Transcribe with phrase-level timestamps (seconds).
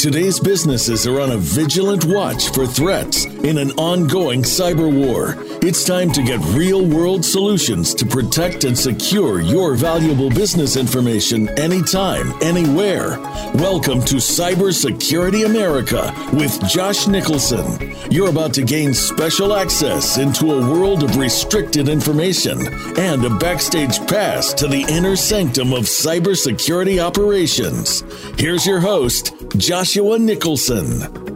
[0.00, 5.36] Today's businesses are on a vigilant watch for threats in an ongoing cyber war.
[5.62, 11.48] It's time to get real world solutions to protect and secure your valuable business information
[11.58, 13.18] anytime, anywhere.
[13.54, 17.94] Welcome to Cybersecurity America with Josh Nicholson.
[18.10, 22.58] You're about to gain special access into a world of restricted information
[22.98, 28.02] and a backstage pass to the inner sanctum of cybersecurity operations.
[28.38, 31.29] Here's your host, Joshua Nicholson.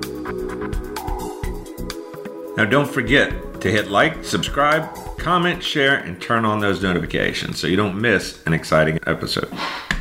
[2.57, 7.67] Now, don't forget to hit like, subscribe, comment, share, and turn on those notifications so
[7.67, 9.53] you don't miss an exciting episode.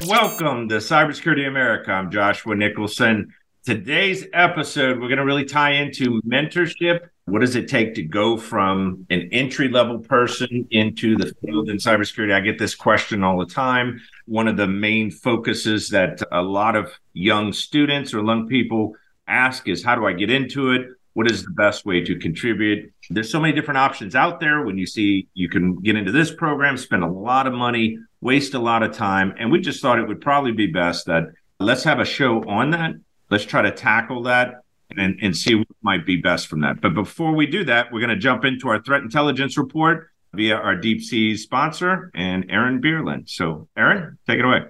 [0.06, 1.92] Welcome to Cybersecurity America.
[1.92, 3.34] I'm Joshua Nicholson.
[3.66, 7.10] Today's episode, we're going to really tie into mentorship.
[7.26, 11.78] What does it take to go from an entry level person into the field in
[11.78, 12.36] cybersecurity?
[12.36, 14.00] I get this question all the time.
[14.28, 18.96] One of the main focuses that a lot of young students or young people
[19.28, 20.90] ask is how do I get into it?
[21.14, 22.92] What is the best way to contribute?
[23.10, 24.64] There's so many different options out there.
[24.64, 28.54] When you see you can get into this program, spend a lot of money, waste
[28.54, 29.34] a lot of time.
[29.38, 31.24] And we just thought it would probably be best that
[31.60, 32.96] let's have a show on that
[33.34, 34.62] Let's try to tackle that
[34.96, 36.82] and, and see what might be best from that.
[36.82, 40.56] But before we do that, we're going to jump into our threat intelligence report via
[40.56, 43.28] our Deep Sea sponsor and Aaron Bierland.
[43.28, 44.66] So, Aaron, take it away.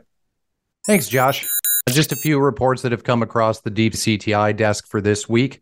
[0.86, 1.46] Thanks, Josh.
[1.90, 5.62] Just a few reports that have come across the Deep CTI desk for this week.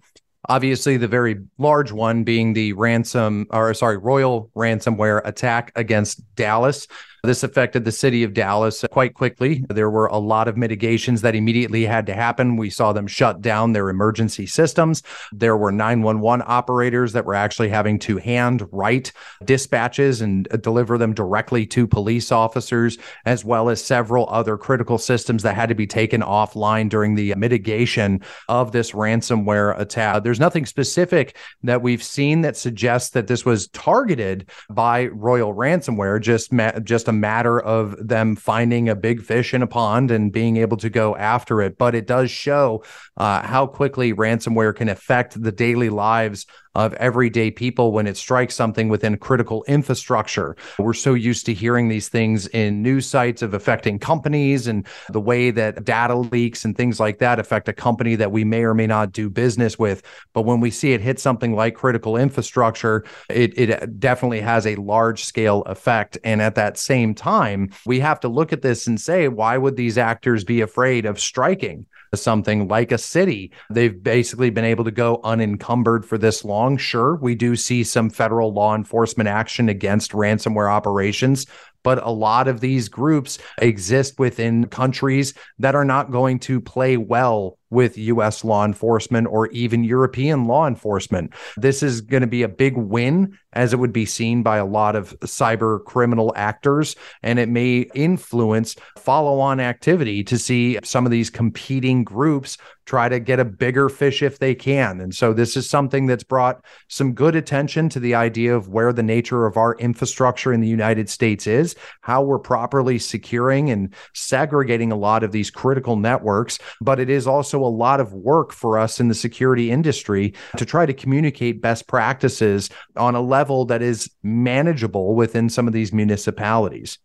[0.49, 6.87] Obviously, the very large one being the ransom, or sorry, Royal ransomware attack against Dallas.
[7.23, 9.63] This affected the city of Dallas quite quickly.
[9.69, 12.57] There were a lot of mitigations that immediately had to happen.
[12.57, 15.03] We saw them shut down their emergency systems.
[15.31, 19.11] There were 911 operators that were actually having to hand write
[19.45, 25.43] dispatches and deliver them directly to police officers, as well as several other critical systems
[25.43, 30.23] that had to be taken offline during the mitigation of this ransomware attack.
[30.23, 36.19] There's nothing specific that we've seen that suggests that this was targeted by Royal ransomware,
[36.19, 36.51] just,
[36.83, 40.77] just a matter of them finding a big fish in a pond and being able
[40.77, 41.77] to go after it.
[41.77, 42.85] But it does show
[43.17, 46.45] uh, how quickly ransomware can affect the daily lives
[46.75, 50.55] of everyday people when it strikes something within critical infrastructure.
[50.79, 55.19] We're so used to hearing these things in news sites of affecting companies and the
[55.19, 58.73] way that data leaks and things like that affect a company that we may or
[58.73, 60.01] may not do business with.
[60.33, 64.75] But when we see it hit something like critical infrastructure, it, it definitely has a
[64.75, 66.17] large scale effect.
[66.23, 69.75] And at that same time, we have to look at this and say, why would
[69.75, 71.85] these actors be afraid of striking?
[72.13, 73.51] something like a city.
[73.69, 76.60] They've basically been able to go unencumbered for this long.
[76.77, 81.45] Sure, we do see some federal law enforcement action against ransomware operations,
[81.83, 86.97] but a lot of these groups exist within countries that are not going to play
[86.97, 91.33] well with US law enforcement or even European law enforcement.
[91.57, 94.65] This is going to be a big win, as it would be seen by a
[94.65, 101.05] lot of cyber criminal actors, and it may influence follow on activity to see some
[101.05, 104.99] of these competing groups try to get a bigger fish if they can.
[104.99, 108.91] And so this is something that's brought some good attention to the idea of where
[108.91, 111.70] the nature of our infrastructure in the United States is,
[112.01, 116.59] how we're properly securing and segregating a lot of these critical networks.
[116.79, 120.65] But it is also a lot of work for us in the security industry to
[120.65, 125.93] try to communicate best practices on a level that is manageable within some of these
[125.93, 126.97] municipalities.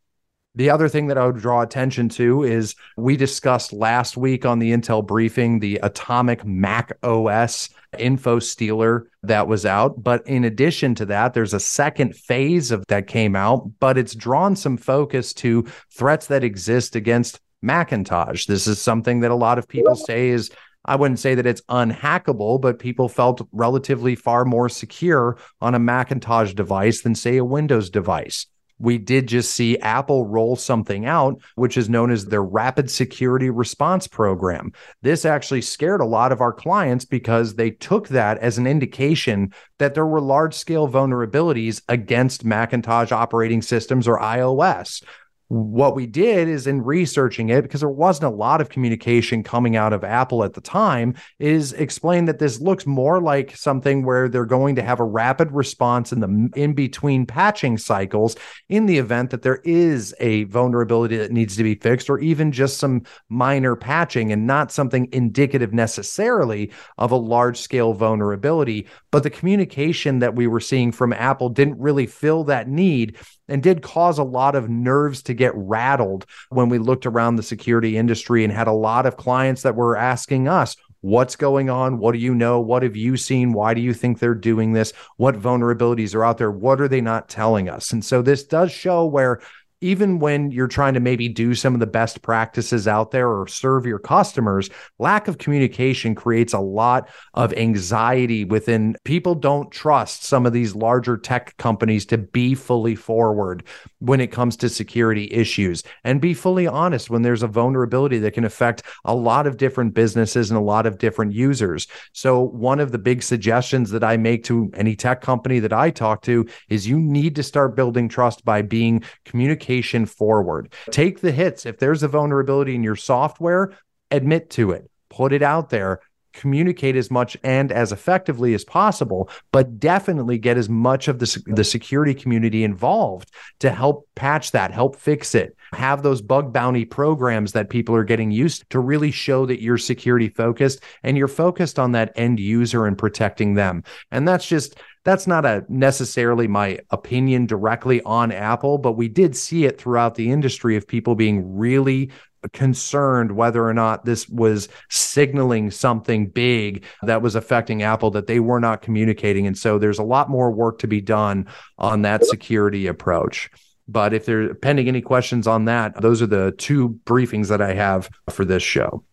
[0.56, 4.58] The other thing that I would draw attention to is we discussed last week on
[4.58, 7.68] the Intel briefing the Atomic Mac OS
[7.98, 10.02] info stealer that was out.
[10.02, 14.14] But in addition to that, there's a second phase of that came out, but it's
[14.14, 18.46] drawn some focus to threats that exist against Macintosh.
[18.46, 20.50] This is something that a lot of people say is
[20.86, 25.80] I wouldn't say that it's unhackable, but people felt relatively far more secure on a
[25.80, 28.46] Macintosh device than, say, a Windows device
[28.78, 33.50] we did just see Apple roll something out, which is known as their Rapid Security
[33.50, 34.72] Response Program.
[35.02, 39.52] This actually scared a lot of our clients because they took that as an indication
[39.78, 45.02] that there were large scale vulnerabilities against Macintosh operating systems or iOS
[45.48, 49.76] what we did is in researching it because there wasn't a lot of communication coming
[49.76, 54.28] out of apple at the time is explain that this looks more like something where
[54.28, 58.36] they're going to have a rapid response in the in between patching cycles
[58.68, 62.52] in the event that there is a vulnerability that needs to be fixed or even
[62.52, 68.86] just some minor patching and not something indicative necessarily of a large scale vulnerability.
[69.10, 73.16] But the communication that we were seeing from apple didn't really fill that need
[73.48, 77.42] and did cause a lot of nerves to get rattled when we looked around the
[77.42, 81.98] security industry and had a lot of clients that were asking us, what's going on?
[81.98, 82.60] What do you know?
[82.60, 83.52] What have you seen?
[83.52, 84.92] Why do you think they're doing this?
[85.16, 86.50] What vulnerabilities are out there?
[86.50, 87.92] What are they not telling us?
[87.92, 89.40] And so this does show where
[89.80, 93.46] even when you're trying to maybe do some of the best practices out there or
[93.46, 100.24] serve your customers, lack of communication creates a lot of anxiety within people don't trust
[100.24, 103.64] some of these larger tech companies to be fully forward
[103.98, 108.32] when it comes to security issues and be fully honest when there's a vulnerability that
[108.32, 111.86] can affect a lot of different businesses and a lot of different users.
[112.12, 115.90] So one of the big suggestions that I make to any tech company that I
[115.90, 119.65] talk to is you need to start building trust by being communicating
[120.06, 120.72] forward.
[120.90, 121.66] Take the hits.
[121.66, 123.72] If there's a vulnerability in your software,
[124.10, 126.00] admit to it, put it out there,
[126.36, 131.42] communicate as much and as effectively as possible, but definitely get as much of the,
[131.46, 135.56] the security community involved to help patch that, help fix it.
[135.72, 139.78] Have those bug bounty programs that people are getting used to really show that you're
[139.78, 143.82] security focused and you're focused on that end user and protecting them.
[144.10, 149.36] And that's just that's not a necessarily my opinion directly on Apple, but we did
[149.36, 152.10] see it throughout the industry of people being really
[152.52, 158.40] concerned whether or not this was signaling something big that was affecting Apple that they
[158.40, 159.46] were not communicating.
[159.46, 161.46] And so there's a lot more work to be done
[161.78, 163.48] on that security approach.
[163.86, 167.74] But if they're pending any questions on that, those are the two briefings that I
[167.74, 169.04] have for this show.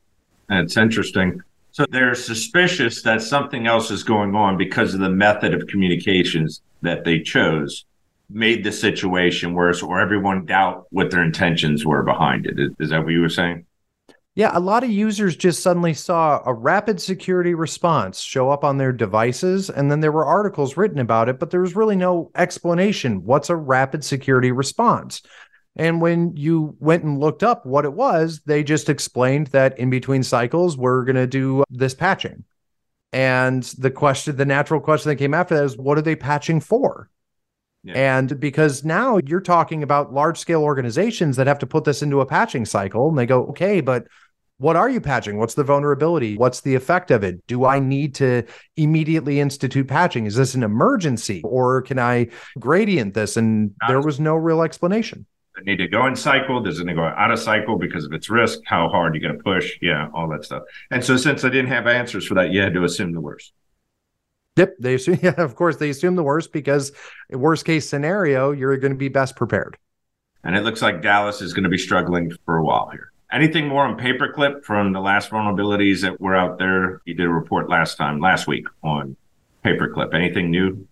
[0.49, 1.43] That's interesting.
[1.73, 6.61] So they're suspicious that something else is going on because of the method of communications
[6.83, 7.85] that they chose
[8.29, 12.59] made the situation worse or everyone doubt what their intentions were behind it.
[12.59, 13.65] Is, is that what you were saying?
[14.35, 18.77] Yeah, a lot of users just suddenly saw a rapid security response show up on
[18.77, 22.29] their devices, and then there were articles written about it, but there was really no
[22.35, 23.25] explanation.
[23.25, 25.23] What's a rapid security response?
[25.75, 29.89] And when you went and looked up what it was, they just explained that in
[29.89, 32.43] between cycles, we're going to do this patching.
[33.11, 36.59] And the question, the natural question that came after that is, what are they patching
[36.59, 37.09] for?
[37.83, 38.17] Yeah.
[38.17, 42.21] And because now you're talking about large scale organizations that have to put this into
[42.21, 44.07] a patching cycle, and they go, okay, but
[44.57, 45.37] what are you patching?
[45.37, 46.37] What's the vulnerability?
[46.37, 47.45] What's the effect of it?
[47.47, 48.43] Do I need to
[48.77, 50.25] immediately institute patching?
[50.25, 52.29] Is this an emergency or can I
[52.59, 53.35] gradient this?
[53.35, 55.25] And there was no real explanation
[55.61, 56.61] need to go in cycle?
[56.61, 58.59] Does it need to go out of cycle because of its risk?
[58.65, 59.77] How hard you going to push?
[59.81, 60.63] Yeah, all that stuff.
[60.91, 63.53] And so, since I didn't have answers for that, you had to assume the worst.
[64.55, 65.19] Yep, they assume.
[65.23, 66.91] Yeah, of course, they assume the worst because
[67.29, 69.77] worst case scenario, you're going to be best prepared.
[70.43, 73.11] And it looks like Dallas is going to be struggling for a while here.
[73.31, 77.01] Anything more on paperclip from the last vulnerabilities that were out there?
[77.05, 79.15] You did a report last time, last week on
[79.65, 80.13] paperclip.
[80.13, 80.87] Anything new?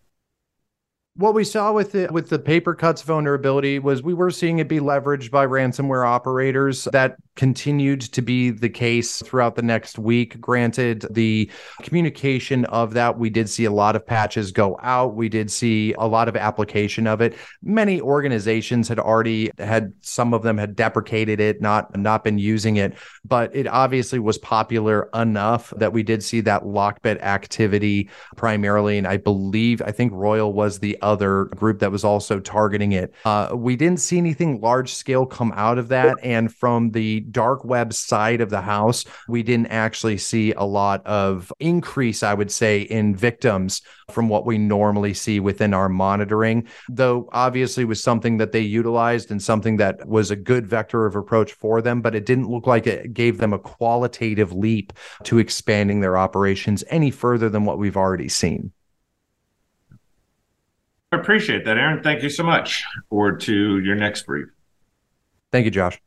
[1.15, 4.79] What we saw with the with the Papercuts vulnerability was we were seeing it be
[4.79, 10.39] leveraged by ransomware operators that continued to be the case throughout the next week.
[10.41, 11.49] Granted the
[11.81, 15.15] communication of that we did see a lot of patches go out.
[15.15, 17.35] We did see a lot of application of it.
[17.63, 22.77] Many organizations had already had some of them had deprecated it not not been using
[22.77, 22.93] it.
[23.23, 28.97] But it obviously was popular enough that we did see that lockbit activity primarily.
[28.97, 33.13] And I believe I think Royal was the other group that was also targeting it.
[33.23, 36.17] Uh, we didn't see anything large scale come out of that.
[36.23, 41.05] And from the dark web side of the house, we didn't actually see a lot
[41.05, 46.67] of increase, I would say, in victims from what we normally see within our monitoring,
[46.89, 51.15] though obviously was something that they utilized and something that was a good vector of
[51.15, 55.39] approach for them, but it didn't look like it gave them a qualitative leap to
[55.39, 58.71] expanding their operations any further than what we've already seen.
[61.13, 62.01] I appreciate that, Aaron.
[62.01, 62.85] Thank you so much.
[63.09, 64.47] Forward to your next brief.
[65.51, 66.01] Thank you, Josh.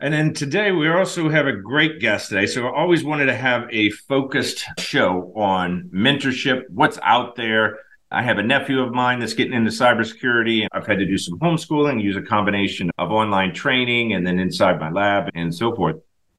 [0.00, 2.46] And then today we also have a great guest today.
[2.46, 7.80] So I always wanted to have a focused show on mentorship, what's out there.
[8.10, 10.68] I have a nephew of mine that's getting into cybersecurity.
[10.70, 14.78] I've had to do some homeschooling, use a combination of online training and then inside
[14.78, 15.96] my lab and so forth.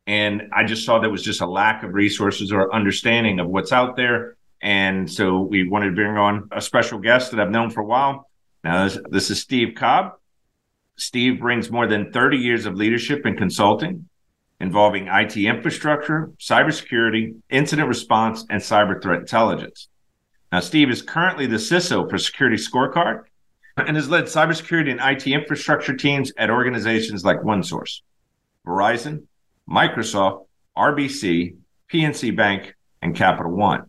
[0.08, 3.74] And I just saw there was just a lack of resources or understanding of what's
[3.74, 4.38] out there.
[4.62, 7.86] And so we wanted to bring on a special guest that I've known for a
[7.86, 8.30] while.
[8.64, 10.14] Now, this, this is Steve Cobb.
[11.00, 14.10] Steve brings more than 30 years of leadership and consulting
[14.60, 19.88] involving IT infrastructure, cybersecurity, incident response, and cyber threat intelligence.
[20.52, 23.24] Now, Steve is currently the CISO for Security Scorecard
[23.78, 28.02] and has led cybersecurity and IT infrastructure teams at organizations like OneSource,
[28.66, 29.24] Verizon,
[29.70, 31.56] Microsoft, RBC,
[31.92, 33.86] PNC Bank, and Capital One.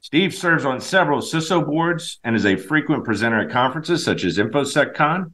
[0.00, 4.36] Steve serves on several CISO boards and is a frequent presenter at conferences such as
[4.36, 5.32] InfoSeCon,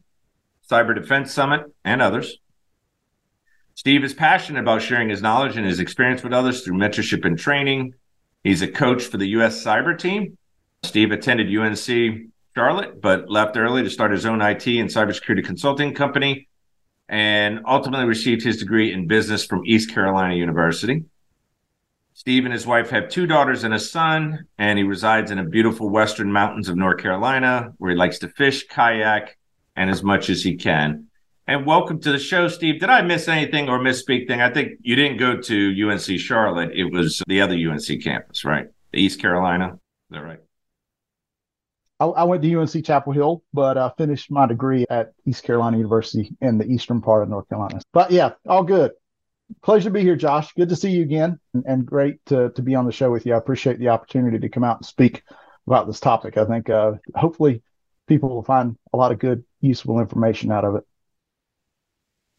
[0.70, 2.38] Cyber Defense Summit, and others.
[3.74, 7.38] Steve is passionate about sharing his knowledge and his experience with others through mentorship and
[7.38, 7.94] training.
[8.44, 9.64] He's a coach for the U.S.
[9.64, 10.36] cyber team.
[10.82, 15.94] Steve attended UNC Charlotte, but left early to start his own IT and cybersecurity consulting
[15.94, 16.48] company
[17.08, 21.04] and ultimately received his degree in business from East Carolina University.
[22.14, 25.44] Steve and his wife have two daughters and a son, and he resides in the
[25.44, 29.36] beautiful western mountains of North Carolina, where he likes to fish, kayak,
[29.80, 31.06] and as much as he can.
[31.46, 32.80] And welcome to the show, Steve.
[32.80, 34.42] Did I miss anything or misspeak thing?
[34.42, 36.72] I think you didn't go to UNC Charlotte.
[36.74, 38.66] It was the other UNC campus, right?
[38.92, 39.72] East Carolina.
[39.72, 39.78] Is
[40.10, 40.40] that right?
[41.98, 45.78] I, I went to UNC Chapel Hill, but I finished my degree at East Carolina
[45.78, 47.80] University in the eastern part of North Carolina.
[47.94, 48.92] But yeah, all good
[49.62, 50.52] pleasure to be here, Josh.
[50.52, 53.24] Good to see you again, and, and, great to to be on the show with
[53.24, 53.32] you.
[53.32, 55.22] I appreciate the opportunity to come out and speak
[55.66, 56.36] about this topic.
[56.36, 57.62] I think uh, hopefully
[58.06, 60.84] people will find a lot of good, useful information out of it.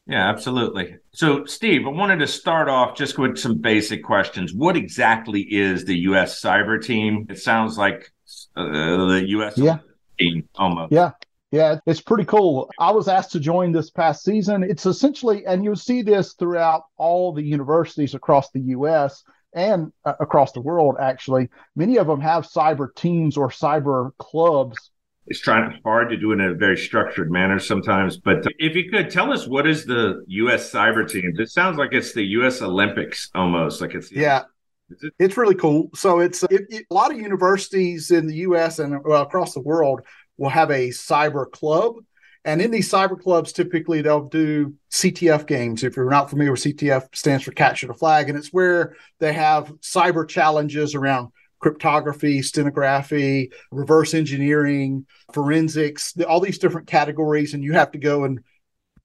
[0.07, 0.95] Yeah, absolutely.
[1.13, 4.53] So, Steve, I wanted to start off just with some basic questions.
[4.53, 6.41] What exactly is the U.S.
[6.41, 7.27] Cyber Team?
[7.29, 8.11] It sounds like
[8.55, 8.63] uh,
[9.07, 9.57] the U.S.
[9.57, 9.77] Yeah.
[10.19, 10.91] team almost.
[10.91, 11.11] Yeah,
[11.51, 12.69] yeah, it's pretty cool.
[12.79, 14.63] I was asked to join this past season.
[14.63, 19.23] It's essentially, and you'll see this throughout all the universities across the U.S.
[19.53, 21.49] and uh, across the world, actually.
[21.75, 24.90] Many of them have cyber teams or cyber clubs.
[25.27, 28.17] It's trying hard to do it in a very structured manner sometimes.
[28.17, 30.71] But uh, if you could tell us what is the U.S.
[30.71, 31.33] cyber team?
[31.35, 32.61] This sounds like it's the U.S.
[32.61, 33.81] Olympics almost.
[33.81, 34.43] Like it's yeah.
[34.89, 35.13] It?
[35.19, 35.89] It's really cool.
[35.95, 38.79] So it's uh, it, it, a lot of universities in the U.S.
[38.79, 40.01] and well, across the world
[40.37, 41.95] will have a cyber club.
[42.43, 45.83] And in these cyber clubs, typically they'll do CTF games.
[45.83, 49.33] If you're not familiar with CTF, stands for Capture the Flag, and it's where they
[49.33, 51.29] have cyber challenges around
[51.61, 58.41] cryptography, steganography, reverse engineering, forensics, all these different categories, and you have to go and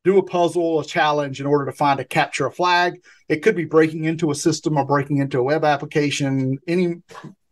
[0.05, 3.03] do a puzzle, a challenge in order to find a capture a flag.
[3.29, 7.03] It could be breaking into a system or breaking into a web application, any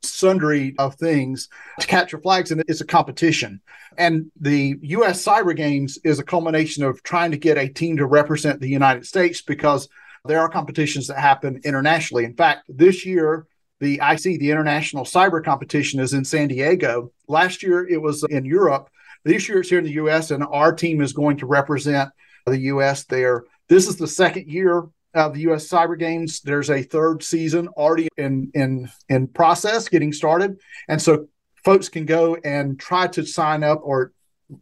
[0.02, 1.49] sundry of things
[1.80, 3.61] to capture flags, and it's a competition.
[3.99, 5.25] And the U.S.
[5.25, 9.06] Cyber Games is a culmination of trying to get a team to represent the United
[9.06, 9.88] States because
[10.25, 12.25] there are competitions that happen internationally.
[12.25, 13.46] In fact, this year,
[13.81, 17.12] the IC, the International Cyber Competition, is in San Diego.
[17.28, 18.88] Last year, it was in Europe.
[19.25, 22.11] This year, it's here in the U.S., and our team is going to represent
[22.47, 23.04] the U.S.
[23.04, 23.45] there.
[23.69, 25.69] This is the second year of the U.S.
[25.69, 26.40] Cyber Games.
[26.40, 31.28] There's a third season already in in in process, getting started, and so
[31.64, 34.12] folks can go and try to sign up or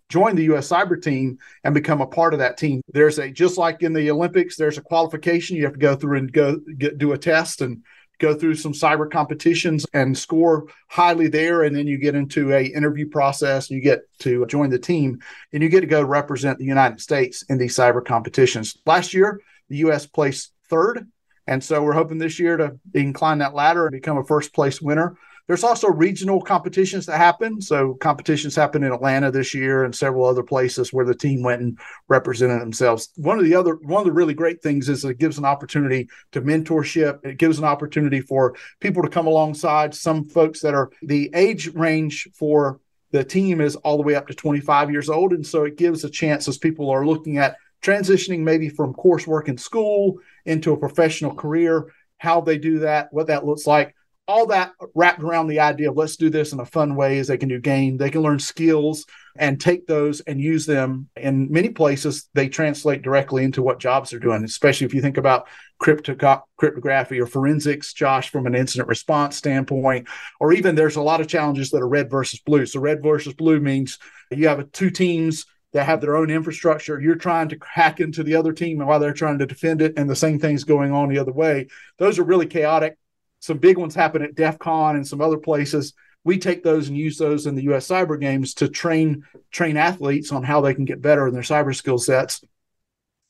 [0.09, 0.69] join the U.S.
[0.69, 2.83] Cyber Team and become a part of that team.
[2.89, 6.19] There's a just like in the Olympics, there's a qualification you have to go through
[6.19, 7.83] and go get, do a test and
[8.23, 12.65] go through some cyber competitions and score highly there and then you get into a
[12.65, 15.19] interview process and you get to join the team
[15.53, 19.41] and you get to go represent the united states in these cyber competitions last year
[19.73, 20.07] the U.S.
[20.07, 21.09] placed third.
[21.47, 24.81] And so we're hoping this year to incline that ladder and become a first place
[24.81, 25.17] winner.
[25.53, 27.61] There's also regional competitions that happen.
[27.61, 31.61] So competitions happen in Atlanta this year and several other places where the team went
[31.61, 31.79] and
[32.09, 33.11] represented themselves.
[33.17, 36.09] One of the other one of the really great things is it gives an opportunity
[36.31, 37.23] to mentorship.
[37.23, 41.69] It gives an opportunity for people to come alongside some folks that are the age
[41.75, 42.81] range for
[43.11, 45.35] the team is all the way up to 25 years old.
[45.35, 49.49] And so it gives a chance as people are looking at transitioning maybe from coursework
[49.49, 50.17] in school
[50.47, 53.95] into a professional career, how they do that, what that looks like.
[54.29, 57.27] All that wrapped around the idea of let's do this in a fun way as
[57.27, 57.97] they can do game.
[57.97, 59.05] They can learn skills
[59.37, 61.09] and take those and use them.
[61.17, 65.17] In many places, they translate directly into what jobs they're doing, especially if you think
[65.17, 65.49] about
[65.79, 70.07] crypto- cryptography or forensics, Josh, from an incident response standpoint,
[70.39, 72.65] or even there's a lot of challenges that are red versus blue.
[72.67, 73.99] So, red versus blue means
[74.31, 77.01] you have two teams that have their own infrastructure.
[77.01, 80.09] You're trying to hack into the other team while they're trying to defend it, and
[80.09, 81.69] the same thing's going on the other way.
[81.99, 82.97] Those are really chaotic.
[83.43, 85.95] Some big ones happen at DEF CON and some other places.
[86.23, 90.31] We take those and use those in the US cyber games to train train athletes
[90.31, 92.45] on how they can get better in their cyber skill sets.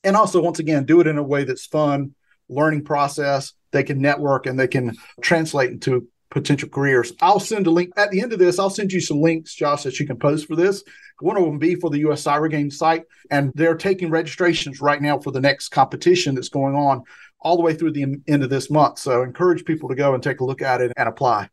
[0.03, 2.13] And also, once again, do it in a way that's fun,
[2.47, 3.53] learning process.
[3.71, 7.13] They can network and they can translate into potential careers.
[7.19, 8.59] I'll send a link at the end of this.
[8.59, 10.83] I'll send you some links, Josh, that you can post for this.
[11.21, 12.23] One of them be for the U.S.
[12.23, 16.75] Cyber Games site, and they're taking registrations right now for the next competition that's going
[16.75, 17.03] on
[17.43, 18.99] all the way through the end of this month.
[18.99, 21.49] So encourage people to go and take a look at it and apply.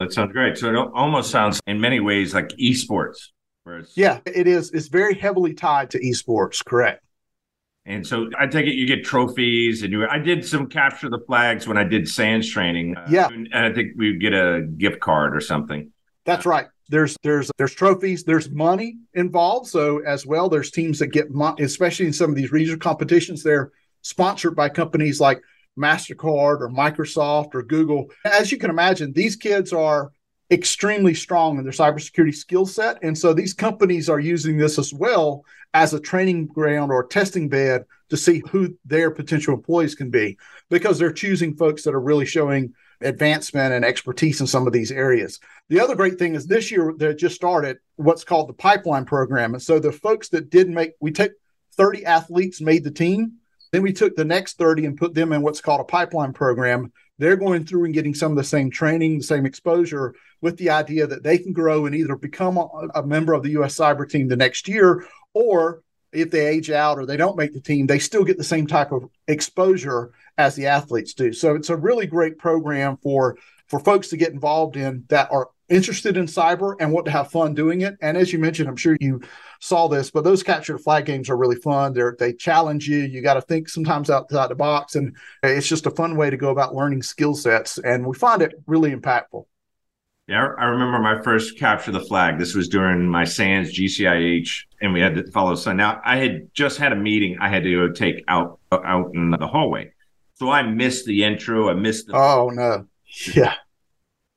[0.00, 0.56] That sounds great.
[0.56, 3.28] So it almost sounds in many ways like esports.
[3.94, 4.70] Yeah, it is.
[4.70, 6.64] It's very heavily tied to esports.
[6.64, 7.04] Correct.
[7.84, 10.06] And so I take it you get trophies, and you.
[10.06, 12.96] I did some capture the flags when I did SANS training.
[12.96, 15.90] Uh, yeah, and I think we get a gift card or something.
[16.24, 16.66] That's right.
[16.90, 18.24] There's there's there's trophies.
[18.24, 19.68] There's money involved.
[19.68, 23.42] So as well, there's teams that get money, especially in some of these regional competitions.
[23.42, 25.42] They're sponsored by companies like
[25.78, 28.10] MasterCard or Microsoft or Google.
[28.24, 30.12] As you can imagine, these kids are
[30.50, 32.98] extremely strong in their cybersecurity skill set.
[33.02, 37.48] And so these companies are using this as well as a training ground or testing
[37.48, 40.38] bed to see who their potential employees can be
[40.70, 44.90] because they're choosing folks that are really showing advancement and expertise in some of these
[44.90, 45.38] areas.
[45.68, 49.52] The other great thing is this year they just started what's called the pipeline program.
[49.52, 51.32] And so the folks that did make, we take
[51.76, 53.34] 30 athletes made the team.
[53.72, 56.92] Then we took the next 30 and put them in what's called a pipeline program.
[57.18, 60.70] They're going through and getting some of the same training, the same exposure with the
[60.70, 64.08] idea that they can grow and either become a, a member of the US cyber
[64.08, 65.82] team the next year or
[66.12, 68.66] if they age out or they don't make the team, they still get the same
[68.66, 71.32] type of exposure as the athletes do.
[71.32, 75.50] So it's a really great program for for folks to get involved in that are
[75.68, 77.96] interested in cyber and want to have fun doing it.
[78.00, 79.20] And as you mentioned, I'm sure you
[79.60, 81.92] saw this, but those capture the flag games are really fun.
[81.92, 82.98] They're they challenge you.
[82.98, 86.36] You got to think sometimes outside the box, and it's just a fun way to
[86.36, 87.78] go about learning skill sets.
[87.78, 89.44] And we find it really impactful.
[90.26, 92.38] Yeah, I remember my first capture the flag.
[92.38, 95.54] This was during my SANS GCIH, and we had to follow.
[95.54, 99.14] So now I had just had a meeting I had to go take out out
[99.14, 99.92] in the hallway.
[100.34, 101.70] So I missed the intro.
[101.70, 102.12] I missed the.
[102.14, 102.86] Oh no!
[103.34, 103.54] Yeah.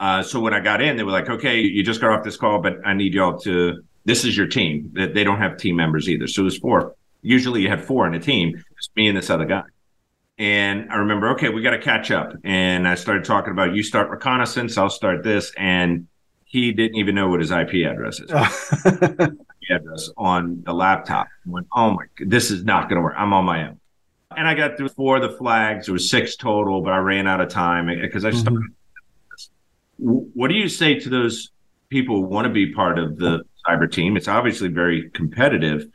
[0.02, 2.36] Uh, so when I got in, they were like, "Okay, you just got off this
[2.36, 3.84] call, but I need y'all to.
[4.04, 4.90] This is your team.
[4.94, 6.28] That they don't have team members either.
[6.28, 6.96] So it was four.
[7.22, 8.62] Usually you had four in a team.
[8.78, 9.62] It's me and this other guy.
[10.40, 12.34] And I remember, okay, we got to catch up.
[12.44, 15.54] And I started talking about you start reconnaissance, I'll start this.
[15.56, 16.08] And
[16.46, 18.32] he didn't even know what his IP address is.
[19.70, 21.28] address on the laptop.
[21.46, 23.14] I went, oh my, this is not going to work.
[23.16, 23.80] I'm on my own.
[24.36, 25.86] And I got through four of the flags.
[25.86, 28.62] There was six total, but I ran out of time because I started.
[28.62, 28.74] Mm-hmm.
[30.02, 31.52] What do you say to those
[31.90, 34.18] people who want to be part of the cyber team?
[34.18, 35.86] It's obviously very competitive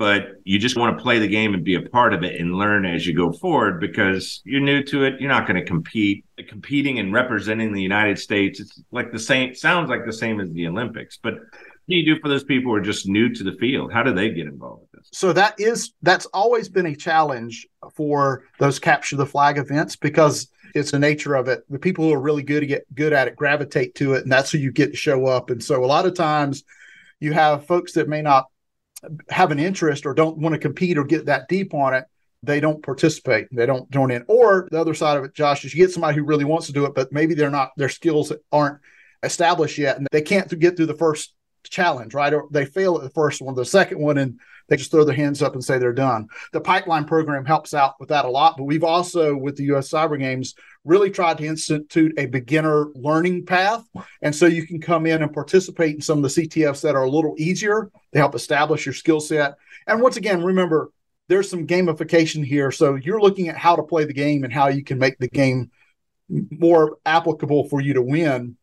[0.00, 2.54] but you just want to play the game and be a part of it and
[2.54, 5.20] learn as you go forward because you're new to it.
[5.20, 6.24] You're not going to compete.
[6.48, 10.50] Competing and representing the United States, it's like the same, sounds like the same as
[10.52, 11.18] the Olympics.
[11.22, 11.42] But what
[11.86, 13.92] do you do for those people who are just new to the field?
[13.92, 15.10] How do they get involved with this?
[15.12, 20.48] So that is, that's always been a challenge for those capture the flag events because
[20.74, 21.62] it's the nature of it.
[21.68, 24.32] The people who are really good to get good at it gravitate to it, and
[24.32, 25.50] that's who you get to show up.
[25.50, 26.64] And so a lot of times
[27.20, 28.46] you have folks that may not
[29.28, 32.04] have an interest or don't want to compete or get that deep on it,
[32.42, 33.48] they don't participate.
[33.52, 34.24] They don't join in.
[34.28, 36.72] Or the other side of it, Josh, is you get somebody who really wants to
[36.72, 38.78] do it, but maybe they're not, their skills aren't
[39.22, 41.34] established yet and they can't get through the first
[41.68, 42.32] challenge, right?
[42.32, 45.16] Or they fail at the first one, the second one, and they just throw their
[45.16, 46.28] hands up and say they're done.
[46.52, 49.90] The pipeline program helps out with that a lot, but we've also, with the US
[49.90, 53.84] Cyber Games, really tried to institute a beginner learning path.
[54.22, 57.04] And so you can come in and participate in some of the CTFs that are
[57.04, 57.90] a little easier.
[58.12, 59.54] to help establish your skill set.
[59.86, 60.90] And once again, remember,
[61.28, 62.70] there's some gamification here.
[62.70, 65.28] So you're looking at how to play the game and how you can make the
[65.28, 65.70] game
[66.28, 68.56] more applicable for you to win.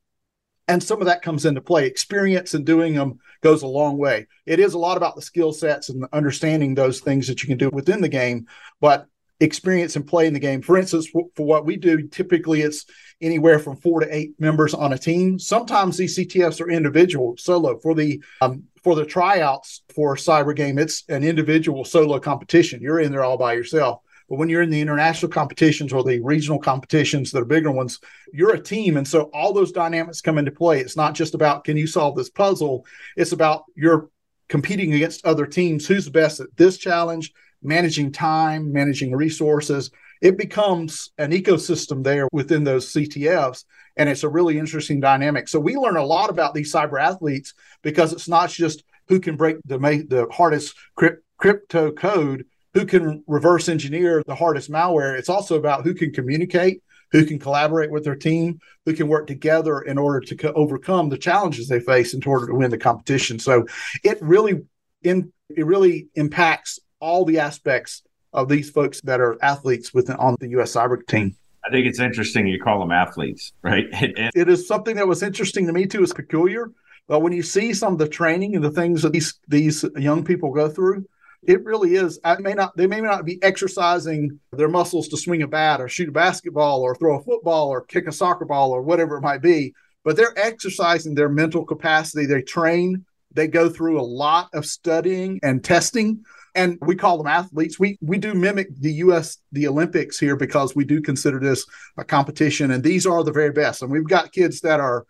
[0.68, 1.86] And some of that comes into play.
[1.86, 4.28] Experience in doing them goes a long way.
[4.46, 7.58] It is a lot about the skill sets and understanding those things that you can
[7.58, 8.48] do within the game.
[8.82, 9.08] But
[9.40, 10.62] experience and play in the game.
[10.62, 12.86] For instance, for, for what we do, typically it's
[13.22, 15.40] anywhere from four to eight members on a team.
[15.40, 17.80] Sometimes these CTFs are individual, solo.
[17.80, 22.82] For the um, for the tryouts for cyber game, it's an individual solo competition.
[22.82, 24.02] You're in there all by yourself.
[24.30, 28.00] But when you're in the international competitions or the regional competitions that are bigger ones,
[28.34, 28.98] you're a team.
[28.98, 30.80] And so all those dynamics come into play.
[30.80, 32.86] It's not just about can you solve this puzzle,
[33.16, 34.10] it's about you're
[34.50, 35.88] competing against other teams.
[35.88, 37.34] Who's the best at this challenge?
[37.62, 39.92] managing time, managing resources.
[40.22, 43.66] It becomes an ecosystem there within those CTFs.
[43.98, 45.48] And it's a really interesting dynamic.
[45.48, 49.36] So we learn a lot about these cyber athletes because it's not just who can
[49.36, 52.46] break the, the hardest crypt, crypto code,
[52.78, 55.18] who can reverse engineer the hardest malware.
[55.18, 59.26] It's also about who can communicate, who can collaborate with their team, who can work
[59.26, 62.78] together in order to co- overcome the challenges they face in order to win the
[62.78, 63.40] competition.
[63.40, 63.66] So
[64.04, 64.62] it really
[65.02, 70.36] in it really impacts all the aspects of these folks that are athletes within on
[70.40, 70.74] the U.S.
[70.74, 71.36] cyber team.
[71.66, 73.86] I think it's interesting you call them athletes, right?
[73.92, 76.04] it is something that was interesting to me too.
[76.04, 76.72] It's peculiar,
[77.08, 80.24] but when you see some of the training and the things that these these young
[80.24, 81.08] people go through,
[81.44, 82.20] it really is.
[82.24, 85.88] I may not they may not be exercising their muscles to swing a bat or
[85.88, 89.22] shoot a basketball or throw a football or kick a soccer ball or whatever it
[89.22, 89.74] might be,
[90.04, 92.26] but they're exercising their mental capacity.
[92.26, 93.06] They train.
[93.34, 96.24] They go through a lot of studying and testing
[96.58, 97.80] and we call them athletes.
[97.80, 99.38] We we do mimic the U.S.
[99.52, 101.66] the Olympics here because we do consider this
[101.98, 103.84] a competition, and these are the very best.
[103.84, 105.06] And we've got kids that are,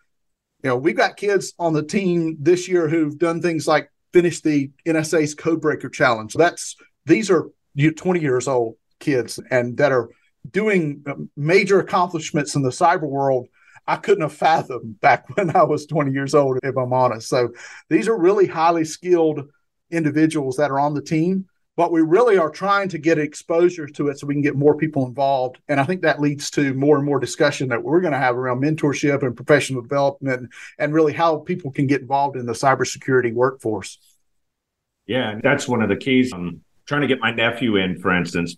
[0.62, 4.40] you know, we've got kids on the team this year who've done things like finish
[4.40, 6.34] the NSA's Codebreaker Challenge.
[6.34, 6.74] That's
[7.06, 8.74] these are you 20 years old.
[8.98, 10.08] kids and that are
[10.50, 13.46] doing um, major accomplishments in the cyber world
[13.86, 17.28] I couldn't have fathomed back when I was 20 years old, if I'm honest.
[17.28, 17.50] So
[17.88, 19.48] these are really highly skilled
[19.90, 21.46] individuals that are on the team,
[21.78, 24.76] but we really are trying to get exposure to it so we can get more
[24.76, 25.58] people involved.
[25.68, 28.36] And I think that leads to more and more discussion that we're going to have
[28.36, 33.32] around mentorship and professional development and really how people can get involved in the cybersecurity
[33.32, 33.98] workforce.
[35.08, 36.32] Yeah, that's one of the keys.
[36.32, 38.56] I'm trying to get my nephew in, for instance,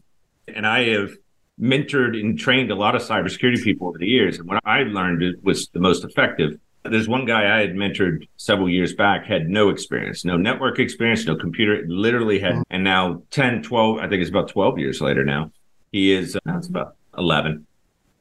[0.49, 1.13] and I have
[1.61, 4.39] mentored and trained a lot of cybersecurity people over the years.
[4.39, 6.59] And what I learned was the most effective.
[6.85, 11.25] There's one guy I had mentored several years back, had no experience, no network experience,
[11.27, 12.63] no computer, literally had, mm-hmm.
[12.71, 15.53] and now 10, 12, I think it's about 12 years later now.
[15.93, 17.67] He is, uh, it's about 11.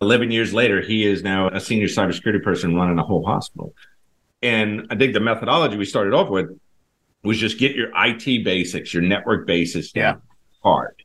[0.02, 3.74] 11 years later, he is now a senior cybersecurity person running a whole hospital.
[4.42, 6.50] And I think the methodology we started off with
[7.24, 10.16] was just get your IT basics, your network basics yeah.
[10.64, 11.00] hard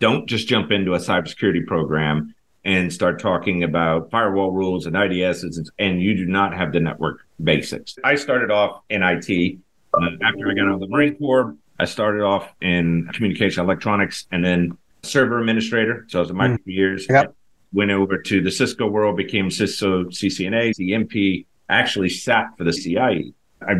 [0.00, 5.58] don't just jump into a cybersecurity program and start talking about firewall rules and IDSs,
[5.78, 7.96] and you do not have the network basics.
[8.04, 9.58] I started off in IT.
[9.94, 14.26] Uh, after I got out of the Marine Corps, I started off in communication electronics
[14.30, 16.04] and then server administrator.
[16.08, 16.66] So I was a micro mm.
[16.66, 17.06] years.
[17.08, 17.34] Yep.
[17.72, 23.32] Went over to the Cisco world, became Cisco CCNA, CCNP, actually sat for the CCIE.
[23.66, 23.74] I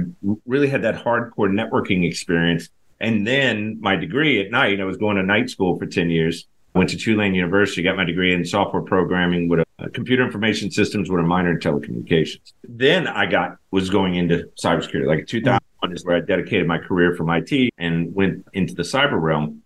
[0.47, 2.69] really had that hardcore networking experience
[3.01, 6.47] and then my degree at night, I was going to night school for 10 years.
[6.75, 11.11] Went to Tulane University, got my degree in software programming with a, computer information systems
[11.11, 12.53] with a minor in telecommunications.
[12.63, 15.07] Then I got, was going into cybersecurity.
[15.07, 19.21] Like 2001 is where I dedicated my career from IT and went into the cyber
[19.21, 19.63] realm.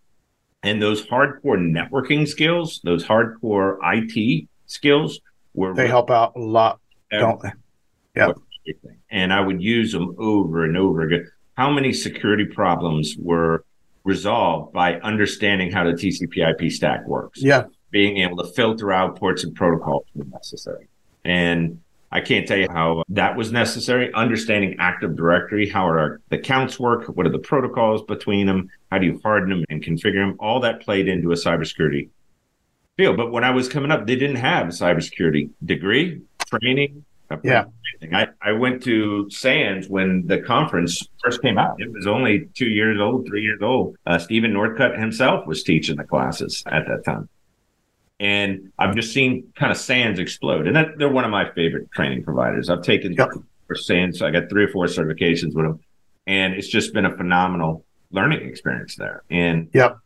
[0.62, 5.20] And those hardcore networking skills, those hardcore IT skills
[5.52, 7.52] were they help out a lot, don't they?
[8.16, 8.32] Yeah.
[9.14, 13.64] And I would use them over and over again how many security problems were
[14.02, 17.40] resolved by understanding how the TCP IP stack works.
[17.40, 17.66] Yeah.
[17.90, 20.88] Being able to filter out ports and protocols when necessary.
[21.24, 24.12] And I can't tell you how that was necessary.
[24.14, 27.06] Understanding Active Directory, how are the counts work?
[27.06, 28.68] What are the protocols between them?
[28.90, 30.36] How do you harden them and configure them?
[30.40, 32.08] All that played into a cybersecurity
[32.96, 33.16] field.
[33.16, 37.04] But when I was coming up, they didn't have a cybersecurity degree, training,
[37.42, 37.64] yeah.
[38.12, 41.80] I, I went to SANS when the conference first came out.
[41.80, 43.96] It was only two years old, three years old.
[44.06, 47.28] Uh, Stephen Northcutt himself was teaching the classes at that time.
[48.20, 50.66] And I've just seen kind of SANS explode.
[50.66, 52.70] And that, they're one of my favorite training providers.
[52.70, 53.30] I've taken yep.
[53.66, 54.22] for SANS.
[54.22, 55.80] I got three or four certifications with them.
[56.26, 59.22] And it's just been a phenomenal learning experience there.
[59.30, 59.98] And yep.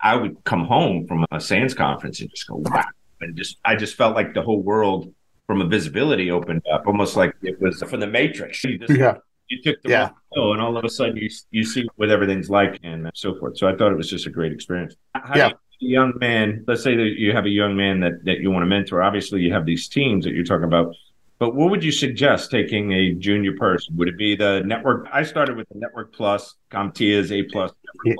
[0.00, 2.84] I would come home from a SANS conference and just go, wow.
[3.20, 5.12] And just, I just felt like the whole world
[5.46, 8.62] from a visibility opened up, almost like it was from the Matrix.
[8.64, 9.16] You just, yeah.
[9.48, 10.10] You took the yeah.
[10.32, 13.56] and all of a sudden you you see what everything's like and so forth.
[13.56, 14.96] So I thought it was just a great experience.
[15.14, 15.50] How yeah.
[15.78, 18.66] young man, let's say that you have a young man that, that you want to
[18.66, 19.02] mentor.
[19.02, 20.94] Obviously, you have these teams that you're talking about.
[21.38, 23.96] But what would you suggest taking a junior person?
[23.98, 25.06] Would it be the network?
[25.12, 27.70] I started with the Network Plus, CompTIA's A Plus.
[28.04, 28.14] Yeah.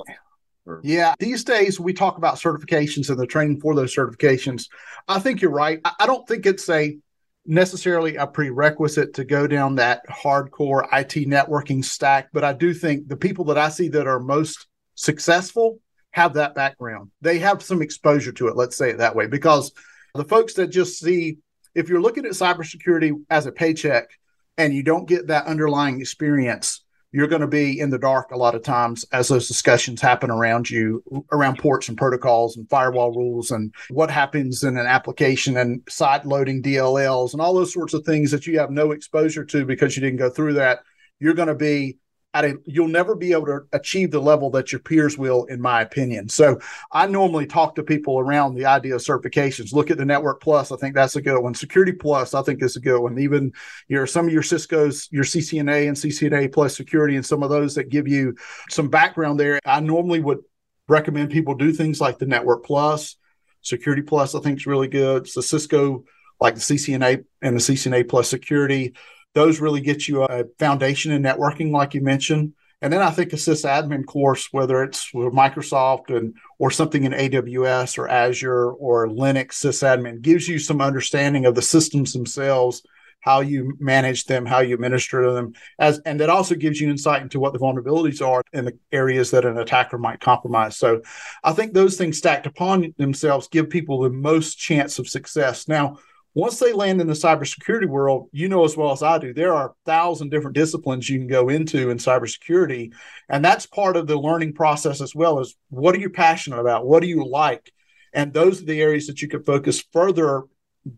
[0.83, 4.67] Yeah, these days we talk about certifications and the training for those certifications.
[5.07, 5.79] I think you're right.
[5.99, 6.97] I don't think it's a
[7.47, 13.07] necessarily a prerequisite to go down that hardcore IT networking stack, but I do think
[13.07, 15.79] the people that I see that are most successful
[16.11, 17.11] have that background.
[17.21, 19.71] They have some exposure to it, let's say it that way, because
[20.13, 21.37] the folks that just see,
[21.73, 24.09] if you're looking at cybersecurity as a paycheck
[24.57, 28.37] and you don't get that underlying experience, you're going to be in the dark a
[28.37, 33.11] lot of times as those discussions happen around you around ports and protocols and firewall
[33.11, 37.93] rules and what happens in an application and side loading DLLs and all those sorts
[37.93, 40.79] of things that you have no exposure to because you didn't go through that.
[41.19, 41.97] You're going to be
[42.33, 45.61] at a you'll never be able to achieve the level that your peers will in
[45.61, 46.27] my opinion.
[46.29, 46.59] So
[46.91, 49.73] i normally talk to people around the idea of certifications.
[49.73, 50.71] Look at the network plus.
[50.71, 51.53] I think that's a good one.
[51.53, 53.17] Security plus i think is a good one.
[53.19, 53.53] Even
[53.87, 57.75] your some of your cisco's your ccna and ccna plus security and some of those
[57.75, 58.35] that give you
[58.69, 60.39] some background there i normally would
[60.87, 63.15] recommend people do things like the network plus.
[63.61, 65.27] Security plus i think is really good.
[65.27, 66.03] So cisco
[66.39, 68.93] like the ccna and the ccna plus security
[69.33, 72.53] those really get you a foundation in networking, like you mentioned.
[72.81, 77.11] And then I think a sysadmin course, whether it's with Microsoft and or something in
[77.11, 82.83] AWS or Azure or Linux sysadmin, gives you some understanding of the systems themselves,
[83.19, 87.23] how you manage them, how you administer them, as and that also gives you insight
[87.23, 90.77] into what the vulnerabilities are in the areas that an attacker might compromise.
[90.77, 91.01] So
[91.43, 95.67] I think those things stacked upon themselves give people the most chance of success.
[95.67, 95.97] Now,
[96.37, 99.55] once they land in the cybersecurity world, you know as well as I do, there
[99.55, 102.93] are a thousand different disciplines you can go into in cybersecurity.
[103.27, 106.85] And that's part of the learning process as well as what are you passionate about?
[106.85, 107.73] What do you like?
[108.13, 110.43] And those are the areas that you could focus further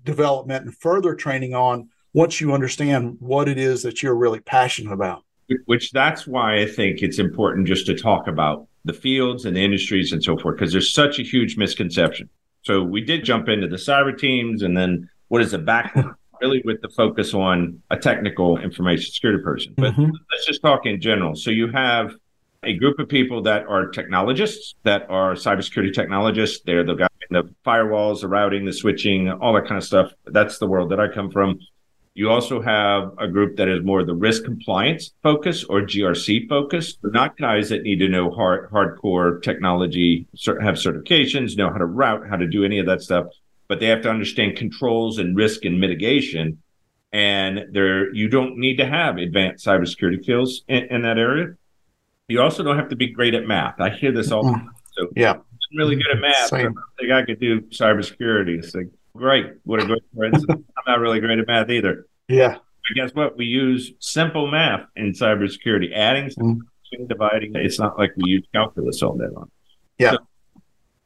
[0.04, 4.91] development and further training on once you understand what it is that you're really passionate
[4.91, 5.23] about.
[5.67, 9.63] Which that's why I think it's important just to talk about the fields and the
[9.63, 12.28] industries and so forth, because there's such a huge misconception.
[12.63, 15.96] So we did jump into the cyber teams and then what is the back
[16.42, 19.74] really with the focus on a technical information security person.
[19.78, 20.12] But mm-hmm.
[20.32, 21.36] let's just talk in general.
[21.36, 22.13] So you have
[22.63, 26.62] a group of people that are technologists, that are cybersecurity technologists.
[26.65, 30.12] They're the guy in the firewalls, the routing, the switching, all that kind of stuff.
[30.26, 31.60] That's the world that I come from.
[32.15, 36.98] You also have a group that is more the risk compliance focus or GRC focus.
[37.02, 41.86] They're not guys that need to know hard, hardcore technology, have certifications, know how to
[41.86, 43.28] route, how to do any of that stuff,
[43.69, 46.62] but they have to understand controls and risk and mitigation.
[47.13, 51.53] And there, you don't need to have advanced cybersecurity skills in, in that area.
[52.27, 53.79] You also don't have to be great at math.
[53.79, 54.71] I hear this all the time.
[54.93, 56.49] So yeah, I'm really good at math.
[56.49, 56.75] Same.
[56.77, 58.60] I think I could do cybersecurity.
[58.60, 59.53] It's like great.
[59.63, 60.36] What a great friend.
[60.49, 62.05] I'm not really great at math either.
[62.27, 62.58] Yeah.
[62.58, 63.38] But guess what?
[63.38, 67.05] We use simple math in cybersecurity, adding, mm-hmm.
[67.08, 67.55] dividing.
[67.55, 69.49] It's not like we use calculus all day long.
[69.97, 70.12] Yeah.
[70.12, 70.17] So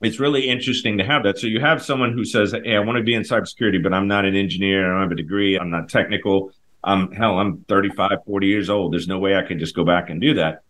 [0.03, 1.39] it's really interesting to have that.
[1.39, 4.07] So you have someone who says, Hey, I want to be in cybersecurity, but I'm
[4.07, 4.85] not an engineer.
[4.85, 5.57] I don't have a degree.
[5.57, 6.51] I'm not technical.
[6.83, 8.91] I'm hell, I'm 35, 40 years old.
[8.93, 10.63] There's no way I can just go back and do that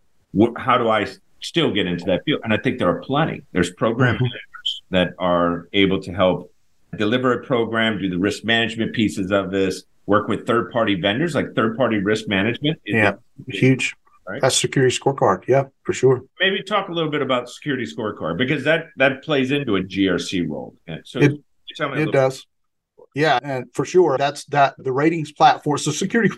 [0.56, 1.06] how do I
[1.40, 2.40] still get into that field?
[2.44, 3.42] And I think there are plenty.
[3.52, 4.24] There's program mm-hmm.
[4.24, 6.52] managers that are able to help
[6.96, 11.34] deliver a program, do the risk management pieces of this, work with third party vendors
[11.34, 12.80] like third party risk management.
[12.84, 13.14] Yeah,
[13.48, 13.94] huge.
[14.26, 14.40] Right?
[14.40, 15.46] That's security scorecard.
[15.46, 16.22] Yeah, for sure.
[16.40, 20.48] Maybe talk a little bit about security scorecard because that that plays into a GRC
[20.48, 20.76] role.
[21.04, 21.32] So it,
[21.78, 22.46] it does.
[23.14, 25.78] Yeah, and for sure, that's that the ratings platform.
[25.78, 26.34] So security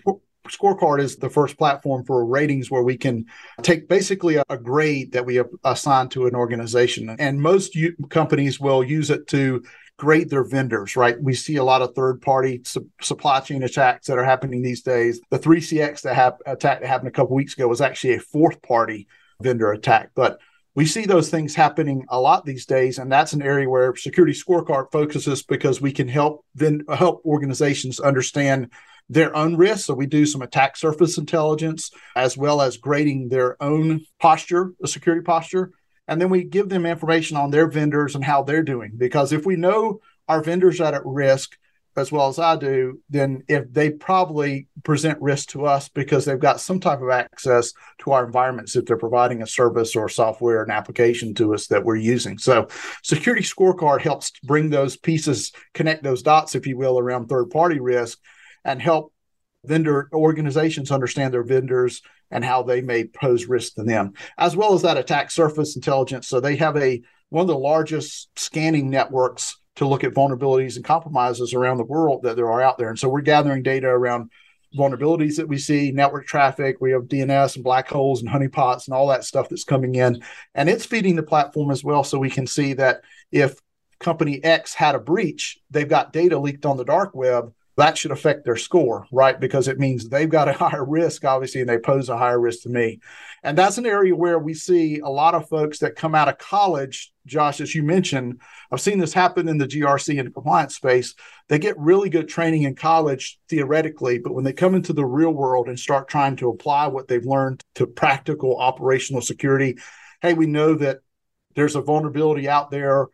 [0.49, 3.27] scorecard is the first platform for ratings where we can
[3.63, 7.15] take basically a, a grade that we have assigned to an organization.
[7.19, 9.63] And most u- companies will use it to
[9.99, 11.21] grade their vendors, right?
[11.21, 14.83] We see a lot of third party su- supply chain attacks that are happening these
[14.83, 15.21] days.
[15.31, 18.61] The 3CX that ha- attack that happened a couple weeks ago was actually a fourth
[18.63, 19.09] party
[19.41, 20.11] vendor attack.
[20.15, 20.39] But
[20.75, 24.35] we see those things happening a lot these days, and that's an area where Security
[24.35, 28.71] Scorecard focuses because we can help then help organizations understand
[29.09, 29.87] their own risk.
[29.87, 34.89] So we do some attack surface intelligence as well as grading their own posture, the
[34.89, 35.73] security posture.
[36.09, 38.93] And then we give them information on their vendors and how they're doing.
[38.97, 41.57] Because if we know our vendors are at risk,
[41.97, 46.39] as well as I do, then if they probably present risk to us because they've
[46.39, 50.63] got some type of access to our environments if they're providing a service or software
[50.63, 52.37] and application to us that we're using.
[52.37, 52.69] So
[53.03, 57.81] security scorecard helps bring those pieces, connect those dots, if you will, around third party
[57.81, 58.19] risk
[58.65, 59.13] and help
[59.67, 64.75] vendor organizations understand their vendors and how they may pose risk to them, as well
[64.75, 66.29] as that attack surface intelligence.
[66.29, 70.85] So they have a one of the largest scanning networks to look at vulnerabilities and
[70.85, 72.89] compromises around the world that there are out there.
[72.89, 74.31] And so we're gathering data around
[74.77, 78.95] vulnerabilities that we see, network traffic, we have DNS and black holes and honeypots and
[78.95, 80.23] all that stuff that's coming in.
[80.55, 82.05] And it's feeding the platform as well.
[82.05, 83.59] So we can see that if
[83.99, 88.11] company X had a breach, they've got data leaked on the dark web that should
[88.11, 89.39] affect their score, right?
[89.39, 92.63] Because it means they've got a higher risk, obviously, and they pose a higher risk
[92.63, 93.01] to me.
[93.43, 96.39] And that's an area where we see a lot of folks that come out of
[96.39, 98.41] college, Josh, as you mentioned.
[98.73, 101.15] I've seen this happen in the GRC and the compliance space.
[101.49, 105.33] They get really good training in college theoretically, but when they come into the real
[105.33, 109.77] world and start trying to apply what they've learned to practical operational security,
[110.23, 111.01] hey, we know that
[111.55, 113.09] there's a vulnerability out there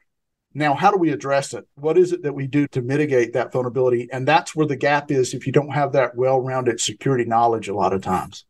[0.55, 1.67] now, how do we address it?
[1.77, 4.09] What is it that we do to mitigate that vulnerability?
[4.13, 7.69] And that's where the gap is if you don't have that well rounded security knowledge
[7.69, 8.45] a lot of times.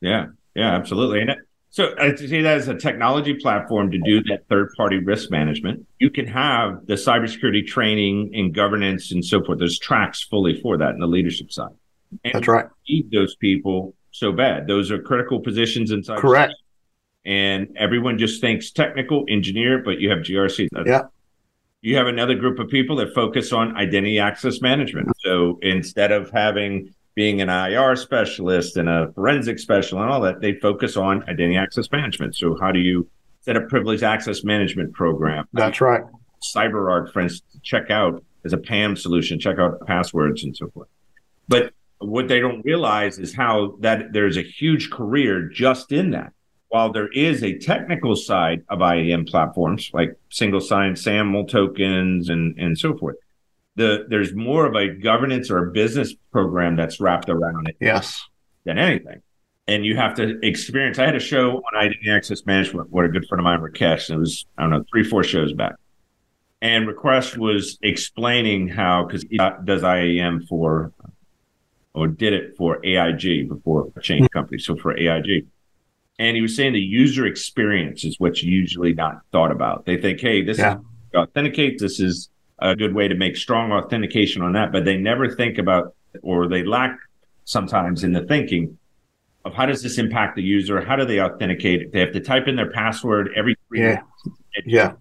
[0.00, 1.20] Yeah, yeah, absolutely.
[1.22, 1.36] And
[1.70, 5.86] so I see that as a technology platform to do that third party risk management.
[5.98, 9.58] You can have the cybersecurity training and governance and so forth.
[9.58, 11.72] There's tracks fully for that in the leadership side.
[12.22, 12.66] And That's right.
[12.88, 14.68] Need those people so bad.
[14.68, 16.20] Those are critical positions inside.
[16.20, 16.54] Correct.
[17.26, 20.68] And everyone just thinks technical engineer, but you have GRC.
[20.86, 21.02] yeah
[21.84, 25.06] you have another group of people that focus on identity access management.
[25.18, 30.40] So instead of having being an IR specialist and a forensic specialist and all that,
[30.40, 32.36] they focus on identity access management.
[32.36, 33.06] So how do you
[33.42, 35.46] set a privileged access management program?
[35.52, 36.00] That's right.
[36.56, 40.88] CyberArk, for instance, check out as a PAM solution, check out passwords and so forth.
[41.48, 46.32] But what they don't realize is how that there's a huge career just in that
[46.74, 52.58] while there is a technical side of IAM platforms like single sign SAML tokens and,
[52.58, 53.14] and so forth,
[53.76, 57.76] the there's more of a governance or a business program that's wrapped around it.
[57.80, 58.20] Yes.
[58.64, 59.22] Than anything.
[59.68, 60.98] And you have to experience.
[60.98, 64.08] I had a show on identity access management with a good friend of mine, Rakesh,
[64.08, 65.76] and it was, I don't know, three, four shows back.
[66.60, 70.92] And Rakesh was explaining how, because he does IAM for,
[71.94, 74.38] or did it for AIG before a change hmm.
[74.38, 74.58] company.
[74.58, 75.46] So for AIG.
[76.18, 79.84] And he was saying the user experience is what's usually not thought about.
[79.84, 80.76] They think, hey, this yeah.
[80.76, 80.80] is
[81.16, 81.78] authenticate.
[81.78, 82.28] This is
[82.60, 84.70] a good way to make strong authentication on that.
[84.70, 86.96] But they never think about, or they lack
[87.44, 88.78] sometimes in the thinking
[89.44, 90.80] of how does this impact the user?
[90.80, 91.92] How do they authenticate?
[91.92, 94.00] They have to type in their password every three yeah.
[94.54, 94.92] It, yeah.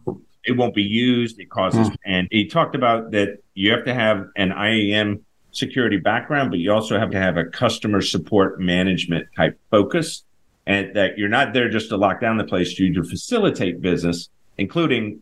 [0.45, 1.39] It won't be used.
[1.39, 1.95] It causes, mm.
[2.05, 6.73] and he talked about that you have to have an IAM security background, but you
[6.73, 10.23] also have to have a customer support management type focus
[10.65, 14.29] and that you're not there just to lock down the place, you to facilitate business,
[14.57, 15.21] including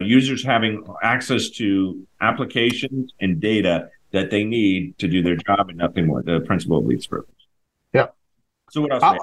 [0.00, 5.78] users having access to applications and data that they need to do their job and
[5.78, 6.22] nothing more.
[6.22, 7.30] The principle of least privilege.
[7.92, 8.08] Yeah.
[8.70, 9.02] So what else?
[9.02, 9.18] I,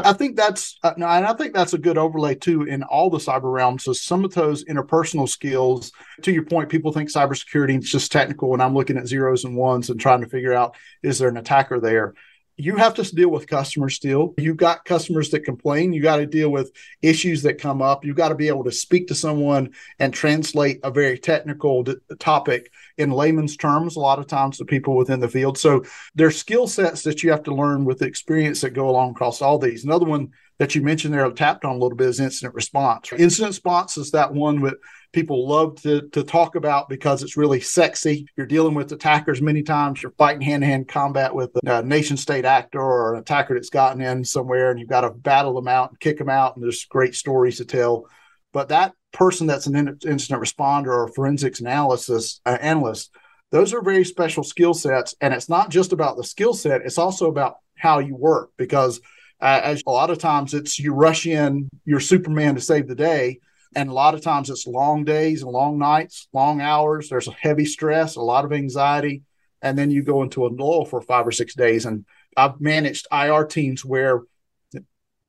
[0.00, 3.18] I think that's uh, and I think that's a good overlay too in all the
[3.18, 3.82] cyber realms.
[3.84, 5.90] So some of those interpersonal skills,
[6.22, 9.56] to your point, people think cybersecurity is just technical, and I'm looking at zeros and
[9.56, 12.14] ones and trying to figure out is there an attacker there
[12.60, 14.34] you have to deal with customers still.
[14.36, 15.92] You've got customers that complain.
[15.92, 18.04] You got to deal with issues that come up.
[18.04, 21.94] You've got to be able to speak to someone and translate a very technical d-
[22.18, 25.56] topic in layman's terms, a lot of times to people within the field.
[25.56, 25.84] So
[26.16, 29.40] there's skill sets that you have to learn with the experience that go along across
[29.40, 29.84] all these.
[29.84, 33.12] Another one that you mentioned there, tapped on a little bit, is incident response.
[33.12, 34.74] Incident response is that one that
[35.12, 38.26] people love to, to talk about because it's really sexy.
[38.36, 40.02] You're dealing with attackers many times.
[40.02, 43.70] You're fighting hand to hand combat with a nation state actor or an attacker that's
[43.70, 46.56] gotten in somewhere, and you've got to battle them out and kick them out.
[46.56, 48.06] And there's great stories to tell.
[48.52, 53.10] But that person that's an incident responder or forensics analysis uh, analyst,
[53.50, 55.14] those are very special skill sets.
[55.20, 59.00] And it's not just about the skill set; it's also about how you work because.
[59.40, 62.94] Uh, as a lot of times it's you rush in, you're Superman to save the
[62.94, 63.38] day,
[63.74, 67.08] and a lot of times it's long days and long nights, long hours.
[67.08, 69.22] There's a heavy stress, a lot of anxiety.
[69.60, 71.84] And then you go into a lull for five or six days.
[71.84, 72.04] And
[72.36, 74.22] I've managed IR teams where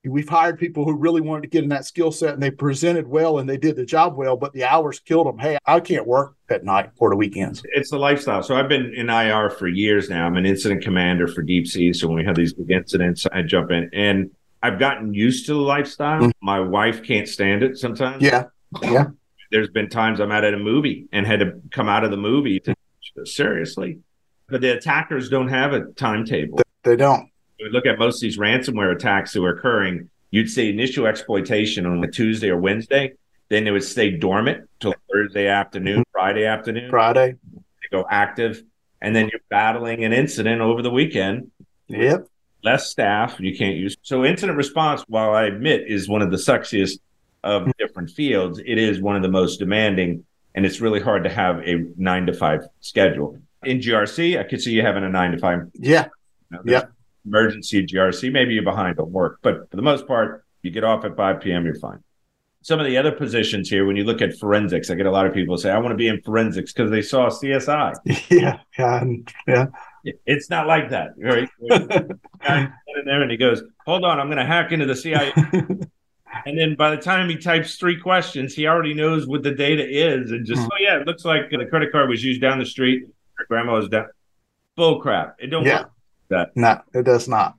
[0.06, 3.08] we've hired people who really wanted to get in that skill set and they presented
[3.08, 5.38] well and they did the job well, but the hours killed them.
[5.38, 7.62] Hey, I can't work at night or the weekends.
[7.74, 8.42] It's the lifestyle.
[8.42, 10.26] So I've been in IR for years now.
[10.26, 11.92] I'm an incident commander for Deep Sea.
[11.92, 13.90] So when we have these big incidents, I jump in.
[13.92, 14.32] And
[14.64, 16.22] I've gotten used to the lifestyle.
[16.22, 16.46] Mm-hmm.
[16.46, 18.24] My wife can't stand it sometimes.
[18.24, 18.46] Yeah.
[18.82, 19.08] Yeah.
[19.52, 22.18] There's been times I'm out at a movie and had to come out of the
[22.18, 22.76] movie to
[23.26, 24.00] seriously.
[24.48, 26.62] But the attackers don't have a timetable.
[26.84, 27.29] They don't.
[27.62, 30.10] We look at most of these ransomware attacks that are occurring.
[30.32, 33.14] You'd see initial exploitation on a Tuesday or Wednesday,
[33.50, 36.04] then it would stay dormant till Thursday afternoon.
[36.12, 36.90] Friday afternoon.
[36.90, 37.36] Friday.
[37.54, 38.64] They go active.
[39.02, 41.52] And then you're battling an incident over the weekend.
[41.88, 42.28] Yep
[42.64, 43.96] less staff you can't use.
[44.02, 47.00] So incident response, while I admit is one of the sexiest
[47.44, 47.72] of hmm.
[47.78, 51.60] different fields, it is one of the most demanding, and it's really hard to have
[51.60, 53.38] a nine to five schedule.
[53.64, 55.70] In GRC, I could see you having a nine to five.
[55.74, 56.08] Yeah.
[56.52, 56.84] You know, yeah.
[57.30, 61.06] Emergency GRC, maybe you're behind on work, but for the most part, you get off
[61.06, 62.04] at 5 p.m., you're fine.
[62.62, 65.26] Some of the other positions here, when you look at forensics, I get a lot
[65.26, 67.94] of people say, I want to be in forensics because they saw CSI.
[68.30, 68.60] Yeah.
[68.78, 69.04] Yeah.
[69.48, 69.66] Yeah.
[70.26, 71.12] It's not like that.
[71.18, 71.48] Right?
[73.00, 75.32] in there and he goes, "Hold on, I'm going to hack into the CIA."
[76.46, 79.86] and then by the time he types three questions, he already knows what the data
[79.88, 80.70] is, and just, mm-hmm.
[80.72, 83.04] oh yeah, it looks like the credit card was used down the street.
[83.38, 84.08] Her grandma was down.
[84.76, 85.36] Bull crap!
[85.40, 85.82] It don't yeah.
[85.82, 85.92] work
[86.30, 86.56] that.
[86.56, 87.56] No, it does not.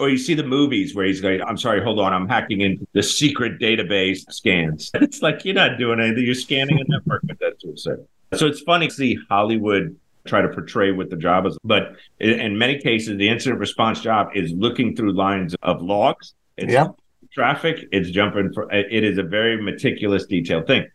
[0.00, 2.86] Or you see the movies where he's going, I'm sorry, hold on, I'm hacking into
[2.92, 4.90] the secret database scans.
[4.94, 8.06] It's like you're not doing anything, you're scanning a network, that's what said.
[8.34, 11.56] So it's funny to see Hollywood try to portray what the job is.
[11.64, 16.34] But in many cases, the incident response job is looking through lines of logs.
[16.56, 16.88] It's yeah.
[17.32, 17.86] traffic.
[17.92, 18.70] It's jumping for.
[18.72, 20.86] It is a very meticulous, detailed thing.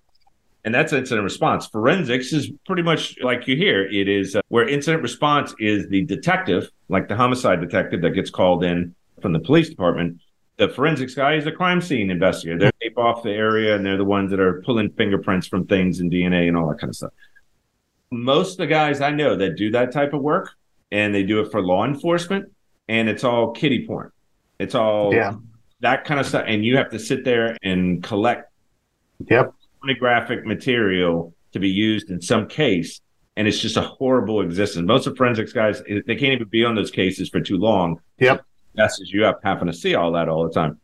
[0.65, 1.67] And that's incident response.
[1.67, 3.85] Forensics is pretty much like you hear.
[3.85, 8.29] It is uh, where incident response is the detective, like the homicide detective that gets
[8.29, 10.19] called in from the police department.
[10.57, 12.59] The forensics guy is a crime scene investigator.
[12.59, 16.01] They tape off the area and they're the ones that are pulling fingerprints from things
[16.01, 17.13] and DNA and all that kind of stuff
[18.11, 20.51] most of the guys I know that do that type of work
[20.91, 22.51] and they do it for law enforcement
[22.87, 24.11] and it's all kitty porn.
[24.59, 25.35] It's all yeah.
[25.81, 26.45] that kind of stuff.
[26.47, 28.51] And you have to sit there and collect
[29.29, 29.53] yep.
[29.79, 33.01] Pornographic material to be used in some case.
[33.35, 34.85] And it's just a horrible existence.
[34.85, 38.01] Most of forensics guys, they can't even be on those cases for too long.
[38.17, 38.43] Yep.
[38.75, 40.79] Messes you up having to see all that all the time.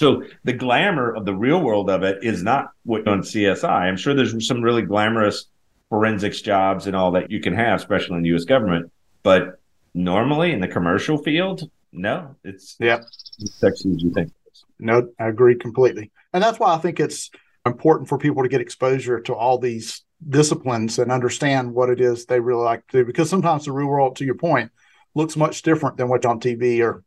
[0.00, 3.68] So the glamour of the real world of it is not what on CSI.
[3.68, 5.46] I'm sure there's some really glamorous
[5.88, 8.44] forensics jobs and all that you can have, especially in the U.S.
[8.44, 8.90] government.
[9.22, 9.60] But
[9.94, 13.00] normally in the commercial field, no, it's yeah,
[13.44, 14.32] sexy as you think.
[14.80, 17.30] No, I agree completely, and that's why I think it's
[17.66, 22.26] important for people to get exposure to all these disciplines and understand what it is
[22.26, 23.04] they really like to do.
[23.04, 24.70] Because sometimes the real world to your point
[25.14, 27.02] looks much different than what's on tv or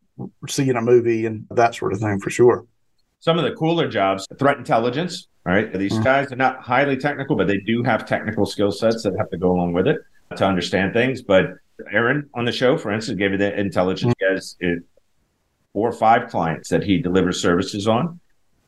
[0.47, 2.65] seeing a movie and that sort of thing for sure.
[3.19, 5.71] Some of the cooler jobs threat intelligence right?
[5.73, 6.03] These mm-hmm.
[6.03, 9.37] guys are not highly technical but they do have technical skill sets that have to
[9.37, 9.97] go along with it
[10.35, 11.21] to understand things.
[11.21, 11.55] But
[11.91, 14.27] aaron on the show for instance gave you the intelligence mm-hmm.
[14.27, 14.81] he has uh,
[15.73, 18.19] four or five clients that he delivers services on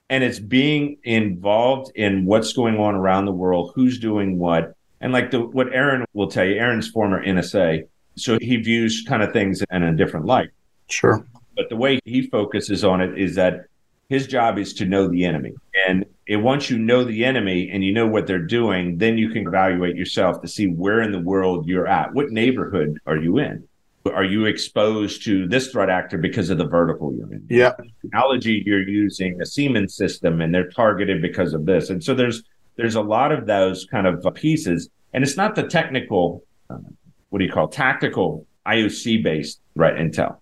[0.10, 4.74] and it's being involved in what's going on around the world, who's doing what.
[5.02, 7.88] And like the, what Aaron will tell you, Aaron's former NSA.
[8.16, 10.50] So he views kind of things in a different light.
[10.90, 11.26] Sure.
[11.56, 13.66] But the way he focuses on it is that
[14.10, 15.54] his job is to know the enemy.
[15.88, 19.30] And it, once you know the enemy and you know what they're doing, then you
[19.30, 22.14] can evaluate yourself to see where in the world you're at.
[22.14, 23.68] What neighborhood are you in?
[24.06, 27.46] Are you exposed to this threat actor because of the vertical you're in?
[27.50, 27.74] Yeah.
[28.02, 31.90] Technology you're using a Siemens system and they're targeted because of this.
[31.90, 32.44] And so there's
[32.78, 34.90] there's a lot of those kind of pieces.
[35.14, 36.78] And it's not the technical, uh,
[37.30, 40.38] what do you call tactical IOC based threat intel.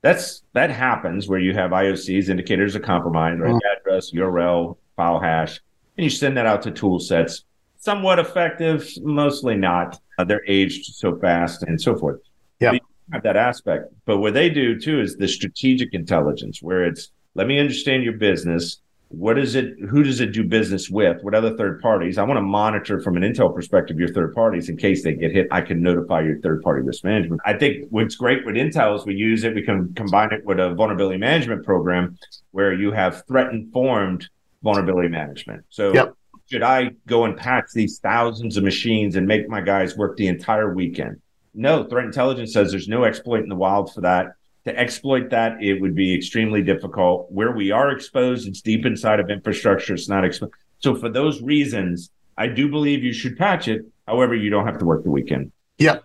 [0.00, 3.52] That's that happens where you have IOCs, indicators of compromise, right?
[3.52, 3.60] Mm.
[3.78, 5.60] Address, URL, file hash,
[5.96, 7.44] and you send that out to tool sets.
[7.76, 10.00] Somewhat effective, mostly not.
[10.18, 12.20] Uh, they're aged so fast and so forth.
[12.60, 12.78] Yeah
[13.12, 13.92] have that aspect.
[14.04, 18.14] But what they do too is the strategic intelligence, where it's let me understand your
[18.14, 18.80] business.
[19.08, 19.74] What is it?
[19.90, 21.22] Who does it do business with?
[21.22, 22.18] What other third parties?
[22.18, 25.30] I want to monitor from an intel perspective your third parties in case they get
[25.30, 25.46] hit.
[25.52, 27.40] I can notify your third party risk management.
[27.44, 29.54] I think what's great with intel is we use it.
[29.54, 32.18] We can combine it with a vulnerability management program
[32.50, 34.28] where you have threat informed
[34.62, 35.64] vulnerability management.
[35.68, 36.14] So yep.
[36.50, 40.26] should I go and patch these thousands of machines and make my guys work the
[40.26, 41.20] entire weekend?
[41.54, 44.34] No, threat intelligence says there's no exploit in the wild for that.
[44.64, 47.30] To exploit that, it would be extremely difficult.
[47.30, 49.94] Where we are exposed, it's deep inside of infrastructure.
[49.94, 50.52] It's not exposed.
[50.78, 53.82] So for those reasons, I do believe you should patch it.
[54.06, 55.52] However, you don't have to work the weekend.
[55.78, 56.04] Yep.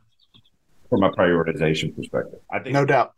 [0.89, 3.13] From a prioritization perspective, I think no doubt.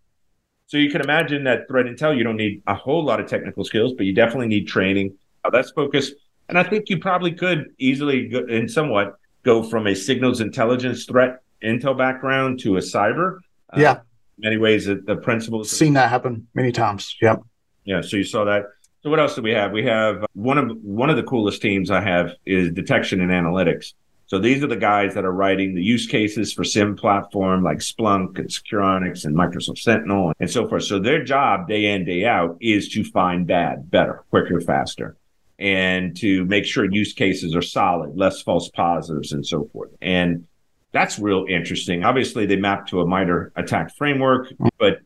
[0.67, 3.63] So you can imagine that threat intel, you don't need a whole lot of technical
[3.63, 5.15] skills, but you definitely need training.
[5.43, 6.13] Now that's focused.
[6.49, 11.05] And I think you probably could easily, go, in somewhat, go from a signals intelligence
[11.05, 13.37] threat Intel background to a cyber.
[13.71, 13.99] Uh, yeah.
[14.37, 15.71] many ways, the, the principles.
[15.71, 17.15] Seen that happen many times.
[17.21, 17.41] Yep.
[17.85, 18.01] Yeah.
[18.01, 18.63] So you saw that.
[19.03, 19.71] So what else do we have?
[19.71, 23.93] We have one of one of the coolest teams I have is detection and analytics.
[24.27, 27.79] So these are the guys that are writing the use cases for SIEM platform like
[27.79, 30.83] Splunk and Securonix and Microsoft Sentinel and so forth.
[30.83, 35.17] So their job day in, day out is to find bad, better, quicker, faster,
[35.59, 39.89] and to make sure use cases are solid, less false positives and so forth.
[40.01, 40.47] And
[40.91, 42.03] that's real interesting.
[42.03, 44.99] Obviously, they map to a MITRE ATT&CK framework, but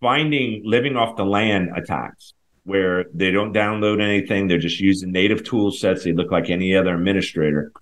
[0.00, 2.34] finding living off the land attacks
[2.64, 6.04] where they don't download anything, they're just using native tool sets.
[6.04, 7.72] They look like any other administrator.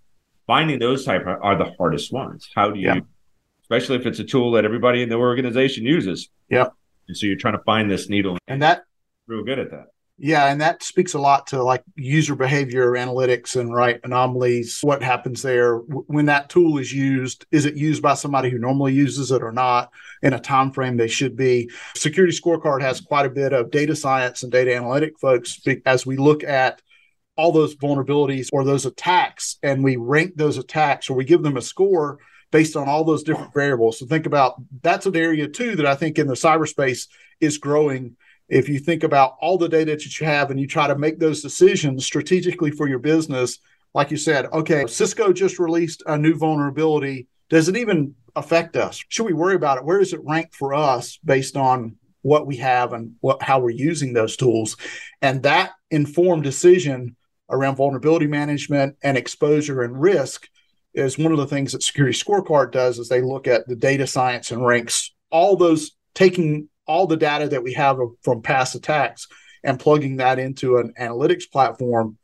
[0.46, 2.48] Finding those type are, the hardest ones.
[2.54, 3.00] How do you, yeah.
[3.62, 6.28] especially if it's a tool that everybody in the organization uses?
[6.48, 6.66] Yeah.
[7.06, 8.38] And so you're trying to find this needle.
[8.48, 8.84] And that
[9.28, 9.91] real good at that.
[10.18, 14.78] Yeah, and that speaks a lot to like user behavior analytics and right anomalies.
[14.82, 17.46] What happens there when that tool is used?
[17.50, 19.90] Is it used by somebody who normally uses it or not
[20.22, 21.70] in a time frame they should be?
[21.96, 26.16] Security Scorecard has quite a bit of data science and data analytic folks as we
[26.16, 26.82] look at
[27.36, 31.56] all those vulnerabilities or those attacks and we rank those attacks or we give them
[31.56, 32.18] a score
[32.52, 33.98] based on all those different variables.
[33.98, 37.08] So think about that's an area too that I think in the cyberspace
[37.40, 38.16] is growing
[38.52, 41.18] if you think about all the data that you have and you try to make
[41.18, 43.58] those decisions strategically for your business,
[43.94, 47.28] like you said, okay, Cisco just released a new vulnerability.
[47.48, 49.02] Does it even affect us?
[49.08, 49.86] Should we worry about it?
[49.86, 53.70] Where does it rank for us based on what we have and what how we're
[53.70, 54.76] using those tools?
[55.22, 57.16] And that informed decision
[57.48, 60.46] around vulnerability management and exposure and risk
[60.92, 64.06] is one of the things that security scorecard does is they look at the data
[64.06, 69.28] science and ranks all those taking all the data that we have from past attacks
[69.64, 72.18] and plugging that into an analytics platform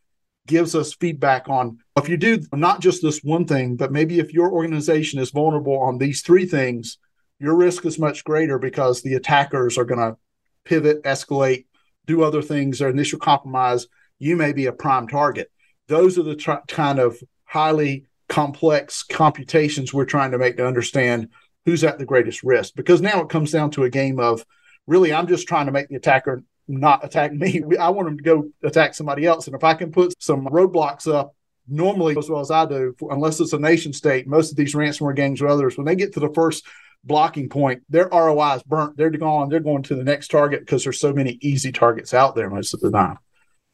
[0.47, 4.33] gives us feedback on if you do not just this one thing, but maybe if
[4.33, 6.99] your organization is vulnerable on these three things,
[7.39, 10.17] your risk is much greater because the attackers are going to
[10.65, 11.67] pivot, escalate,
[12.07, 13.87] do other things, their initial compromise.
[14.19, 15.51] You may be a prime target.
[15.87, 21.29] Those are the kind of highly complex computations we're trying to make to understand
[21.69, 22.75] who's at the greatest risk.
[22.75, 24.47] Because now it comes down to a game of
[24.87, 27.62] really, I'm just trying to make the attacker not attack me.
[27.81, 29.47] I want them to go attack somebody else.
[29.47, 31.35] And if I can put some roadblocks up,
[31.69, 35.14] normally as well as I do, unless it's a nation state, most of these ransomware
[35.14, 36.64] gangs or others, when they get to the first
[37.05, 38.97] blocking point, their ROI is burnt.
[38.97, 39.51] They're gone.
[39.51, 42.73] They're going to the next target because there's so many easy targets out there most
[42.73, 43.19] of the time.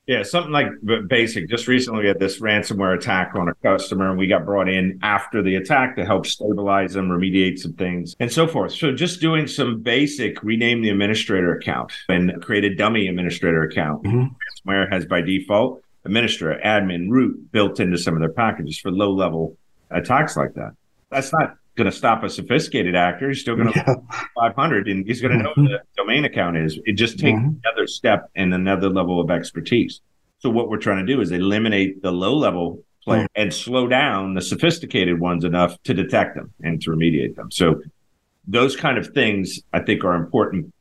[0.07, 0.68] Yeah, something like
[1.09, 1.48] basic.
[1.48, 4.98] Just recently, we had this ransomware attack on a customer, and we got brought in
[5.02, 8.72] after the attack to help stabilize them, remediate some things, and so forth.
[8.72, 14.02] So, just doing some basic rename the administrator account and create a dummy administrator account.
[14.02, 14.68] Mm-hmm.
[14.68, 19.11] Ransomware has by default administrator, admin, root built into some of their packages for low
[19.11, 19.57] level
[19.90, 20.72] attacks like that.
[21.11, 23.29] That's not going to stop a sophisticated actor.
[23.29, 24.20] He's still going to yeah.
[24.37, 25.64] 500 and he's going to know mm-hmm.
[25.64, 26.79] what the domain account is.
[26.85, 27.59] It just takes mm-hmm.
[27.64, 30.01] another step and another level of expertise.
[30.39, 33.43] So what we're trying to do is eliminate the low level player mm-hmm.
[33.43, 37.51] and slow down the sophisticated ones enough to detect them and to remediate them.
[37.51, 37.81] So
[38.47, 40.72] those kind of things I think are important.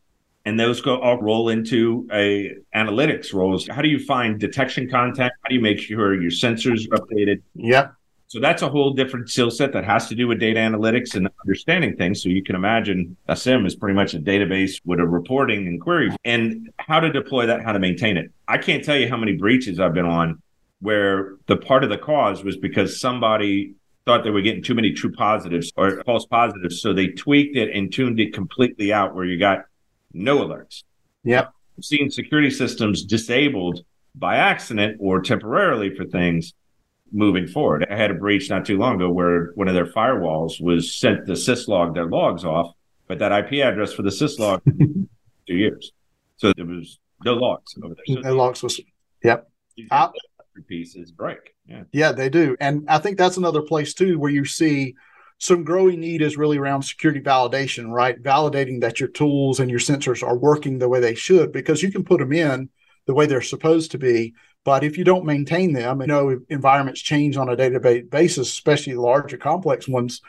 [0.46, 3.66] And those go all roll into a analytics roles.
[3.68, 5.32] How do you find detection content?
[5.42, 7.42] How do you make sure your sensors are updated?
[7.56, 7.94] Yep.
[8.34, 11.30] So that's a whole different skill set that has to do with data analytics and
[11.44, 12.24] understanding things.
[12.24, 15.80] So you can imagine a SIEM is pretty much a database with a reporting and
[15.80, 18.32] query and how to deploy that, how to maintain it.
[18.48, 20.42] I can't tell you how many breaches I've been on
[20.80, 23.76] where the part of the cause was because somebody
[24.08, 26.82] thought they were getting too many true positives or false positives.
[26.82, 29.66] So they tweaked it and tuned it completely out where you got
[30.12, 30.82] no alerts.
[31.24, 31.54] Yep.
[31.82, 36.56] Seeing security systems disabled by accident or temporarily for things
[37.14, 37.86] moving forward.
[37.90, 41.26] I had a breach not too long ago where one of their firewalls was sent
[41.26, 42.74] the syslog their logs off,
[43.08, 44.62] but that IP address for the syslog
[45.48, 45.92] two years.
[46.38, 48.16] So there was no logs over there.
[48.16, 48.82] So no logs was
[49.24, 49.50] yep.
[49.92, 50.12] Ah.
[50.68, 51.56] Pieces break.
[51.66, 51.84] Yeah.
[51.92, 52.56] Yeah, they do.
[52.60, 54.96] And I think that's another place too where you see
[55.40, 58.22] some growing need is really around security validation, right?
[58.22, 61.92] Validating that your tools and your sensors are working the way they should because you
[61.92, 62.70] can put them in
[63.06, 64.34] the way they're supposed to be,
[64.64, 68.94] but if you don't maintain them, you know, environments change on a day-to-day basis, especially
[68.94, 70.22] larger complex ones,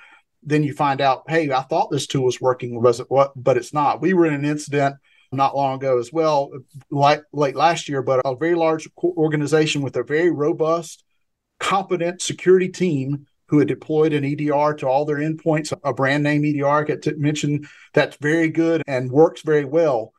[0.42, 3.32] then you find out, hey, I thought this tool was working, was it what?
[3.36, 4.00] But it's not.
[4.00, 4.96] We were in an incident
[5.32, 6.50] not long ago as well,
[6.90, 11.04] like late last year, but a very large organization with a very robust,
[11.58, 16.44] competent security team who had deployed an EDR to all their endpoints, a brand name
[16.44, 20.12] EDR, I get to mention that's very good and works very well.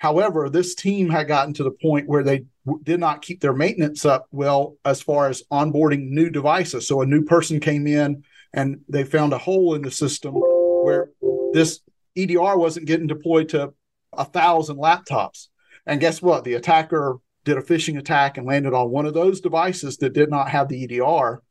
[0.00, 3.52] However, this team had gotten to the point where they w- did not keep their
[3.52, 6.88] maintenance up well as far as onboarding new devices.
[6.88, 8.24] So a new person came in
[8.54, 11.10] and they found a hole in the system where
[11.52, 11.80] this
[12.16, 13.74] EDR wasn't getting deployed to
[14.14, 15.48] a thousand laptops.
[15.84, 16.44] And guess what?
[16.44, 20.30] The attacker did a phishing attack and landed on one of those devices that did
[20.30, 21.42] not have the EDR,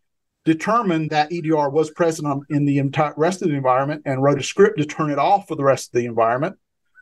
[0.43, 4.43] determined that EDR was present in the entire rest of the environment, and wrote a
[4.43, 6.57] script to turn it off for the rest of the environment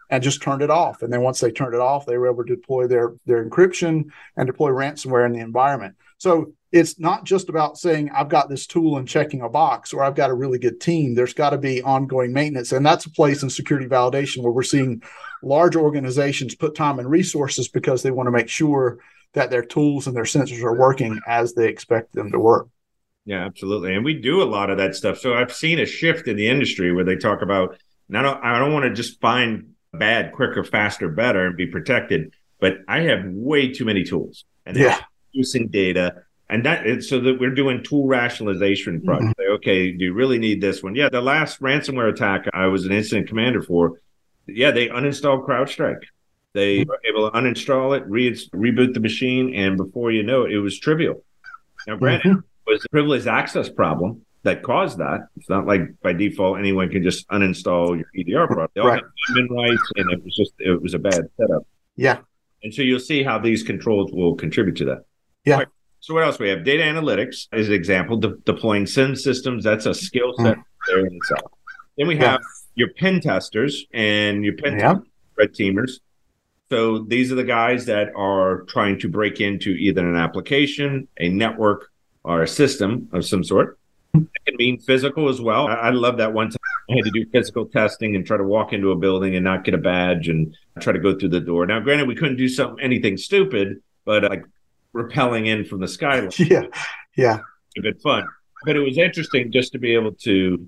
[0.10, 1.02] and just turned it off.
[1.02, 4.06] And then once they turned it off, they were able to deploy their their encryption
[4.36, 5.96] and deploy ransomware in the environment.
[6.18, 10.04] So it's not just about saying I've got this tool and checking a box or
[10.04, 11.16] I've got a really good team.
[11.16, 14.64] There's got to be ongoing maintenance, and that's a place in security validation where we're
[14.64, 15.02] seeing
[15.44, 19.00] large organizations put time and resources because they want to make sure
[19.34, 22.68] that their tools and their sensors are working as they expect them to work.
[23.26, 23.94] Yeah, absolutely.
[23.94, 25.20] And we do a lot of that stuff.
[25.20, 27.78] So I've seen a shift in the industry where they talk about,
[28.14, 32.34] I don't, I don't want to just find bad, quicker, faster, better, and be protected.
[32.60, 37.40] But I have way too many tools, and yeah, using data, and that so that
[37.40, 39.10] we're doing tool rationalization mm-hmm.
[39.10, 39.54] Mm-hmm.
[39.56, 40.96] Okay, do you really need this one?
[40.96, 44.00] Yeah, the last ransomware attack I was an incident commander for.
[44.48, 46.04] Yeah, they uninstalled CrowdStrike.
[46.54, 46.90] They mm-hmm.
[46.90, 50.60] were able to uninstall it, re- reboot the machine, and before you know it, it
[50.60, 51.24] was trivial.
[51.86, 52.40] Now, granted, mm-hmm.
[52.40, 55.28] it was a privileged access problem, that caused that.
[55.36, 58.74] It's not like by default anyone can just uninstall your EDR product.
[58.76, 59.04] They all right.
[59.32, 61.68] admin rights, and it was just it was a bad setup.
[61.96, 62.20] Yeah.
[62.64, 65.06] And so you'll see how these controls will contribute to that.
[65.46, 65.58] Yeah.
[65.58, 65.68] Right.
[66.00, 66.64] So what else we have?
[66.64, 68.18] Data analytics as an example.
[68.18, 69.64] De- deploying SIEM systems.
[69.64, 70.64] That's a skill set mm.
[70.88, 71.52] there in itself.
[71.98, 72.42] Then we have
[72.76, 74.96] your pen testers and your pen yeah.
[75.38, 76.00] red teamers.
[76.70, 81.30] So these are the guys that are trying to break into either an application, a
[81.30, 81.90] network,
[82.24, 83.80] or a system of some sort.
[84.58, 85.68] Mean physical as well.
[85.68, 86.58] I, I love that one time
[86.90, 89.64] I had to do physical testing and try to walk into a building and not
[89.64, 91.66] get a badge and try to go through the door.
[91.66, 94.46] Now, granted, we couldn't do something anything stupid, but uh, like
[94.94, 96.32] rappelling in from the skyline.
[96.38, 96.64] Yeah,
[97.16, 97.40] yeah,
[97.78, 98.26] a bit fun.
[98.66, 100.68] But it was interesting just to be able to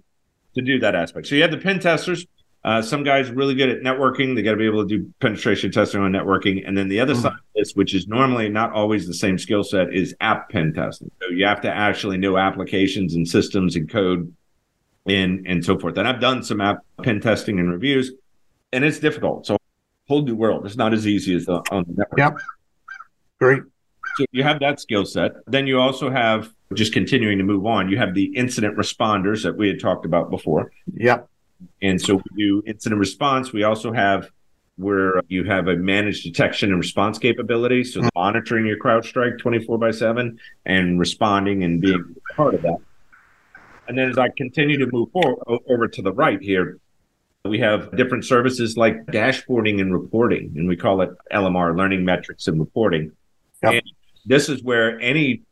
[0.55, 1.27] to do that aspect.
[1.27, 2.25] So you had the pen testers.
[2.69, 4.35] Uh, some guys really good at networking.
[4.35, 6.67] They got to be able to do penetration testing on networking.
[6.67, 7.21] And then the other mm.
[7.23, 10.71] side of this, which is normally not always the same skill set, is app pen
[10.73, 11.09] testing.
[11.19, 14.31] So you have to actually know applications and systems and code
[15.07, 15.97] and and so forth.
[15.97, 18.11] And I've done some app pen testing and reviews,
[18.71, 19.47] and it's difficult.
[19.47, 19.57] So
[20.07, 20.63] whole new world.
[20.67, 22.19] It's not as easy as the, on the network.
[22.19, 22.37] Yep.
[23.39, 23.63] Great.
[24.17, 25.31] So you have that skill set.
[25.47, 27.89] Then you also have just continuing to move on.
[27.89, 30.71] You have the incident responders that we had talked about before.
[30.93, 31.28] Yep.
[31.81, 33.53] And so we do incident response.
[33.53, 34.29] We also have
[34.77, 37.83] where you have a managed detection and response capability.
[37.83, 38.09] So mm-hmm.
[38.15, 42.77] monitoring your CrowdStrike 24 by 7 and responding and being part of that.
[43.87, 46.79] And then as I continue to move forward over to the right here,
[47.43, 52.47] we have different services like dashboarding and reporting, and we call it LMR, learning metrics
[52.47, 53.11] and reporting.
[53.63, 53.73] Yep.
[53.73, 53.81] And
[54.25, 55.43] this is where any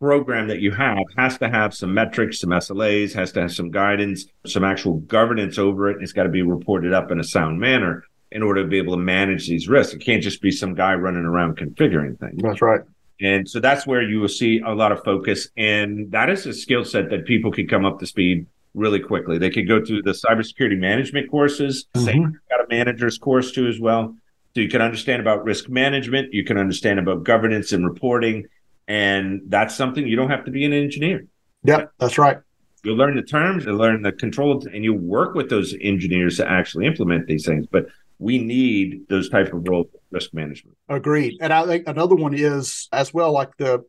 [0.00, 3.70] program that you have has to have some metrics, some SLAs, has to have some
[3.70, 5.94] guidance, some actual governance over it.
[5.94, 8.78] And it's got to be reported up in a sound manner in order to be
[8.78, 9.94] able to manage these risks.
[9.94, 12.40] It can't just be some guy running around configuring things.
[12.42, 12.80] That's right.
[13.20, 15.48] And so that's where you will see a lot of focus.
[15.56, 19.38] And that is a skill set that people can come up to speed really quickly.
[19.38, 21.86] They could go through the cybersecurity management courses.
[21.96, 22.06] Mm-hmm.
[22.06, 24.14] Same got a manager's course too as well.
[24.54, 28.46] So you can understand about risk management, you can understand about governance and reporting,
[28.88, 31.26] and that's something you don't have to be an engineer.
[31.64, 32.38] Yep, that's right.
[32.84, 36.50] You learn the terms, you learn the controls, and you work with those engineers to
[36.50, 37.66] actually implement these things.
[37.70, 37.86] But
[38.18, 40.76] we need those type of role risk management.
[40.88, 41.38] Agreed.
[41.40, 43.84] And I think another one is as well, like the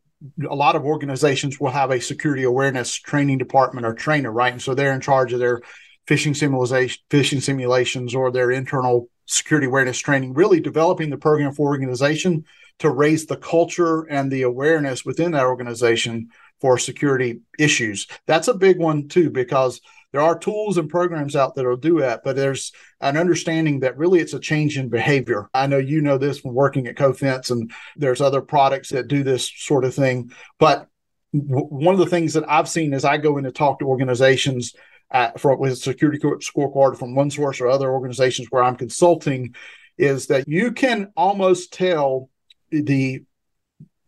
[0.50, 4.52] a lot of organizations will have a security awareness training department or trainer, right?
[4.52, 5.62] And so they're in charge of their
[6.08, 11.68] phishing simulation, phishing simulations, or their internal security awareness training, really developing the program for
[11.68, 12.43] organization
[12.80, 16.30] to raise the culture and the awareness within that organization
[16.62, 18.08] for security issues.
[18.26, 22.00] That's a big one too, because there are tools and programs out that will do
[22.00, 25.50] that, but there's an understanding that really it's a change in behavior.
[25.54, 29.24] I know you know this from working at Cofense, and there's other products that do
[29.24, 30.32] this sort of thing.
[30.58, 30.88] But
[31.34, 33.86] w- one of the things that I've seen as I go in to talk to
[33.86, 34.80] organizations uh,
[35.12, 39.56] at, for, with security scorecard from OneSource or other organizations where I'm consulting
[39.98, 42.30] is that you can almost tell
[42.72, 43.24] the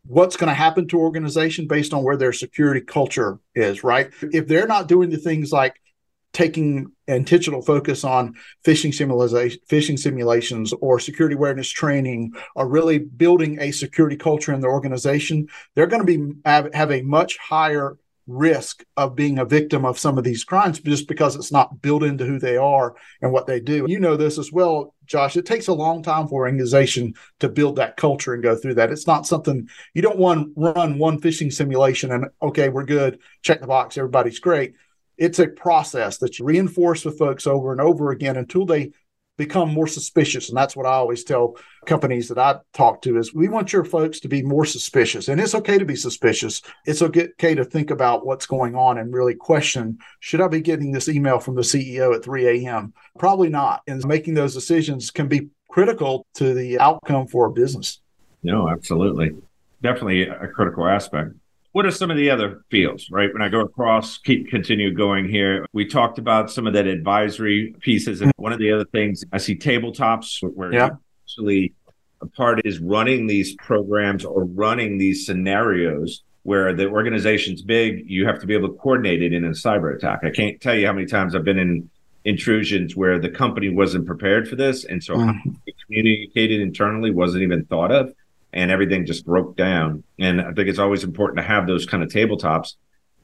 [0.06, 4.12] what's going to happen to organization based on where their security culture is right?
[4.22, 5.76] If they're not doing the things like
[6.34, 8.36] taking intentional focus on
[8.66, 14.62] phishing simulation, phishing simulations or security awareness training or really building a security culture in
[14.62, 17.98] the organization, they're going to be have, have a much higher
[18.32, 22.04] risk of being a victim of some of these crimes just because it's not built
[22.04, 23.86] into who they are and what they do.
[23.88, 25.36] You know this as well, Josh.
[25.36, 28.76] It takes a long time for an organization to build that culture and go through
[28.76, 28.92] that.
[28.92, 33.62] It's not something you don't want run one phishing simulation and okay, we're good, check
[33.62, 34.74] the box, everybody's great
[35.18, 38.92] it's a process that you reinforce with folks over and over again until they
[39.38, 40.50] become more suspicious.
[40.50, 41.56] And that's what i always tell
[41.86, 45.30] companies that i talk to is we want your folks to be more suspicious.
[45.30, 46.62] And it's okay to be suspicious.
[46.86, 50.92] It's okay to think about what's going on and really question should i be getting
[50.92, 53.82] this email from the ceo at 3 a.m probably not.
[53.88, 58.02] And making those decisions can be critical to the outcome for a business.
[58.44, 59.32] No absolutely.
[59.82, 61.32] Definitely a critical aspect
[61.74, 63.32] what are some of the other fields, right?
[63.32, 65.66] When I go across, keep continue going here.
[65.74, 68.22] We talked about some of that advisory pieces.
[68.22, 70.90] And one of the other things I see tabletops where yeah.
[71.24, 71.74] actually
[72.22, 78.26] a part is running these programs or running these scenarios where the organization's big, you
[78.26, 80.22] have to be able to coordinate it in a cyber attack.
[80.24, 81.90] I can't tell you how many times I've been in
[82.26, 84.84] intrusions where the company wasn't prepared for this.
[84.84, 85.52] And so mm-hmm.
[85.86, 88.14] communicated internally wasn't even thought of
[88.54, 90.04] and everything just broke down.
[90.20, 92.76] And I think it's always important to have those kind of tabletops,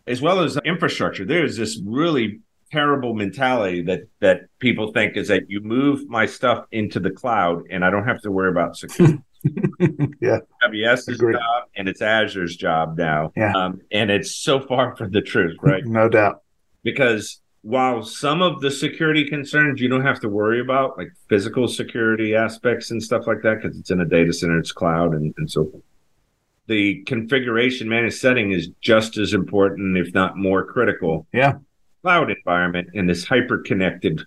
[0.05, 1.25] as well as infrastructure.
[1.25, 2.39] There's this really
[2.71, 7.63] terrible mentality that that people think is that you move my stuff into the cloud
[7.69, 9.19] and I don't have to worry about security.
[10.19, 13.31] yeah, AWS's job and it's Azure's job now.
[13.35, 15.83] Yeah, um, and it's so far from the truth, right?
[15.85, 16.41] no doubt.
[16.83, 21.67] Because while some of the security concerns you don't have to worry about, like physical
[21.67, 25.33] security aspects and stuff like that, because it's in a data center, it's cloud, and,
[25.37, 25.83] and so forth.
[26.67, 31.25] The configuration managed setting is just as important, if not more critical.
[31.33, 31.53] Yeah.
[32.01, 34.21] Cloud environment in this hyper connected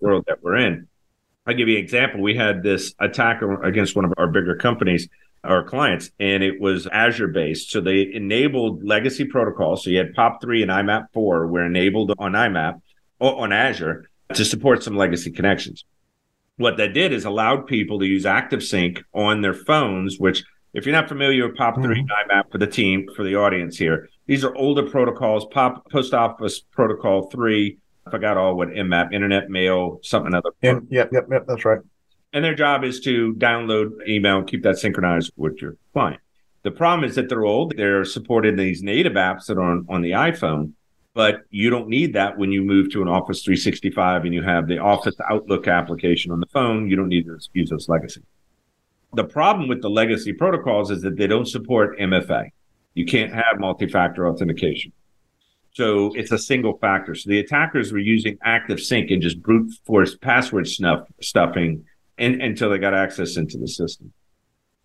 [0.00, 0.86] world that we're in.
[1.46, 2.20] I'll give you an example.
[2.20, 5.08] We had this attack against one of our bigger companies,
[5.46, 7.70] our clients, and it was Azure based.
[7.70, 9.84] So they enabled legacy protocols.
[9.84, 12.80] So you had POP3 and IMAP 4 were enabled on IMAP
[13.20, 15.84] on Azure to support some legacy connections.
[16.56, 20.94] What that did is allowed people to use ActiveSync on their phones, which if you're
[20.94, 22.30] not familiar with POP3 mm-hmm.
[22.30, 26.60] IMAP for the team, for the audience here, these are older protocols, POP Post Office
[26.60, 30.50] Protocol 3, I forgot all what IMAP, Internet Mail, something other.
[30.62, 31.80] yep, yep, yep, that's right.
[32.32, 36.20] And their job is to download email and keep that synchronized with your client.
[36.62, 37.76] The problem is that they're old.
[37.76, 40.72] They're supported these native apps that are on, on the iPhone
[41.16, 44.68] but you don't need that when you move to an Office 365 and you have
[44.68, 46.90] the Office Outlook application on the phone.
[46.90, 48.20] You don't need to use those legacy.
[49.14, 52.50] The problem with the legacy protocols is that they don't support MFA.
[52.92, 54.92] You can't have multi-factor authentication.
[55.72, 57.14] So it's a single factor.
[57.14, 61.82] So the attackers were using active sync and just brute force password snuff stuffing
[62.18, 64.12] until they got access into the system.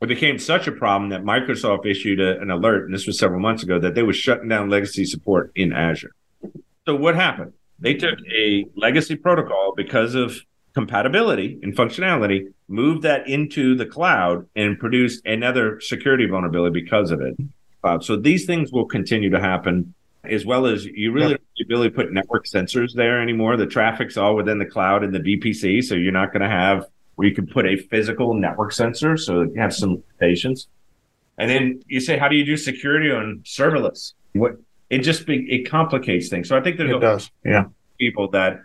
[0.02, 3.40] It became such a problem that Microsoft issued a, an alert, and this was several
[3.40, 6.16] months ago, that they were shutting down legacy support in Azure.
[6.88, 7.54] So what happened?
[7.80, 10.40] They took a legacy protocol because of
[10.74, 17.22] compatibility and functionality, moved that into the cloud, and produced another security vulnerability because of
[17.22, 17.36] it.
[17.84, 21.90] Uh, so these things will continue to happen, as well as you really you really
[21.90, 23.58] put network sensors there anymore.
[23.58, 26.86] The traffic's all within the cloud and the VPC, so you're not going to have
[27.22, 30.68] where you can put a physical network sensor, so you have some patience.
[31.38, 34.14] And then you say, how do you do security on serverless?
[34.34, 34.54] What
[34.90, 36.50] it just be, it complicates things.
[36.50, 37.30] So I think there's it does.
[37.46, 37.66] Yeah,
[38.00, 38.62] people that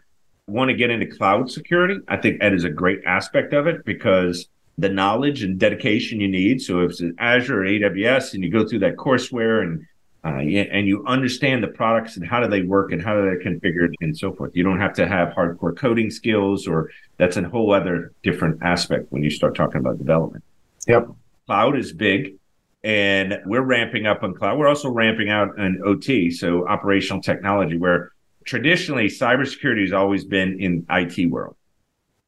[0.46, 2.00] want to get into cloud security.
[2.08, 4.48] I think that is a great aspect of it because
[4.78, 6.62] the knowledge and dedication you need.
[6.62, 9.84] So if it's Azure or AWS, and you go through that courseware and
[10.26, 13.44] uh, and you understand the products and how do they work and how do they
[13.44, 14.50] configured and so forth.
[14.56, 19.06] You don't have to have hardcore coding skills, or that's a whole other different aspect
[19.10, 20.42] when you start talking about development.
[20.88, 21.10] Yep,
[21.46, 22.34] cloud is big,
[22.82, 24.58] and we're ramping up on cloud.
[24.58, 28.10] We're also ramping out on OT, so operational technology, where
[28.44, 31.54] traditionally cybersecurity has always been in IT world.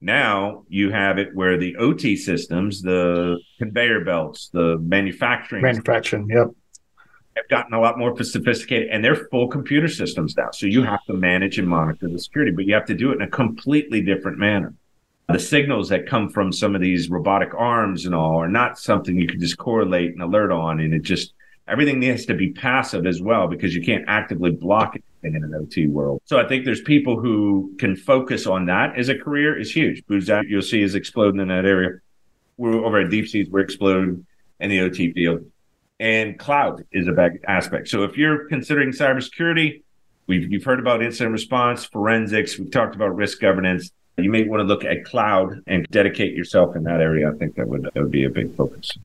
[0.01, 6.51] Now you have it where the OT systems, the conveyor belts, the manufacturing, manufacturing, yep,
[7.39, 10.51] have gotten a lot more sophisticated, and they're full computer systems now.
[10.53, 13.17] So you have to manage and monitor the security, but you have to do it
[13.17, 14.75] in a completely different manner.
[15.29, 19.19] The signals that come from some of these robotic arms and all are not something
[19.19, 21.33] you can just correlate and alert on, and it just
[21.67, 25.55] everything needs to be passive as well because you can't actively block it in an
[25.55, 26.23] OT world.
[26.25, 30.03] So I think there's people who can focus on that as a career is huge.
[30.07, 32.01] Because you'll see is exploding in that area.
[32.57, 34.27] We're over at Deep Seas, we're exploding
[34.61, 35.45] in the OT field.
[36.01, 37.89] And cloud is a big aspect.
[37.89, 39.83] So if you're considering cybersecurity,
[40.27, 43.91] we've you've heard about incident response, forensics, we've talked about risk governance.
[44.17, 47.31] You may want to look at cloud and dedicate yourself in that area.
[47.31, 48.97] I think that would that would be a big focus.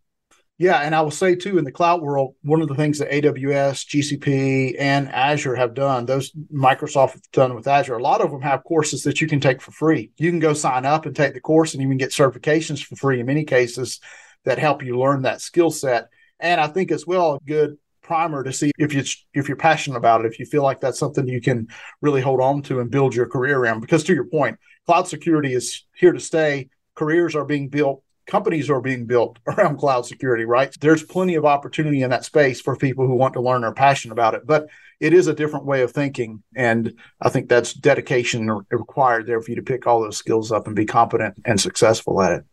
[0.60, 3.10] Yeah, and I will say too, in the cloud world, one of the things that
[3.10, 8.30] AWS, GCP, and Azure have done, those Microsoft have done with Azure, a lot of
[8.30, 10.12] them have courses that you can take for free.
[10.18, 13.20] You can go sign up and take the course and even get certifications for free
[13.20, 14.00] in many cases
[14.46, 16.10] that help you learn that skill set.
[16.44, 19.98] And I think as well, a good primer to see if you if you're passionate
[19.98, 21.70] about it, if you feel like that's something you can
[22.02, 23.80] really hold on to and build your career around.
[23.80, 26.70] Because to your point, cloud security is here to stay.
[26.96, 30.74] Careers are being built companies are being built around cloud security, right?
[30.80, 33.74] There's plenty of opportunity in that space for people who want to learn or are
[33.74, 34.68] passionate about it, but
[35.00, 36.44] it is a different way of thinking.
[36.56, 40.68] And I think that's dedication required there for you to pick all those skills up
[40.68, 42.46] and be competent and successful at it.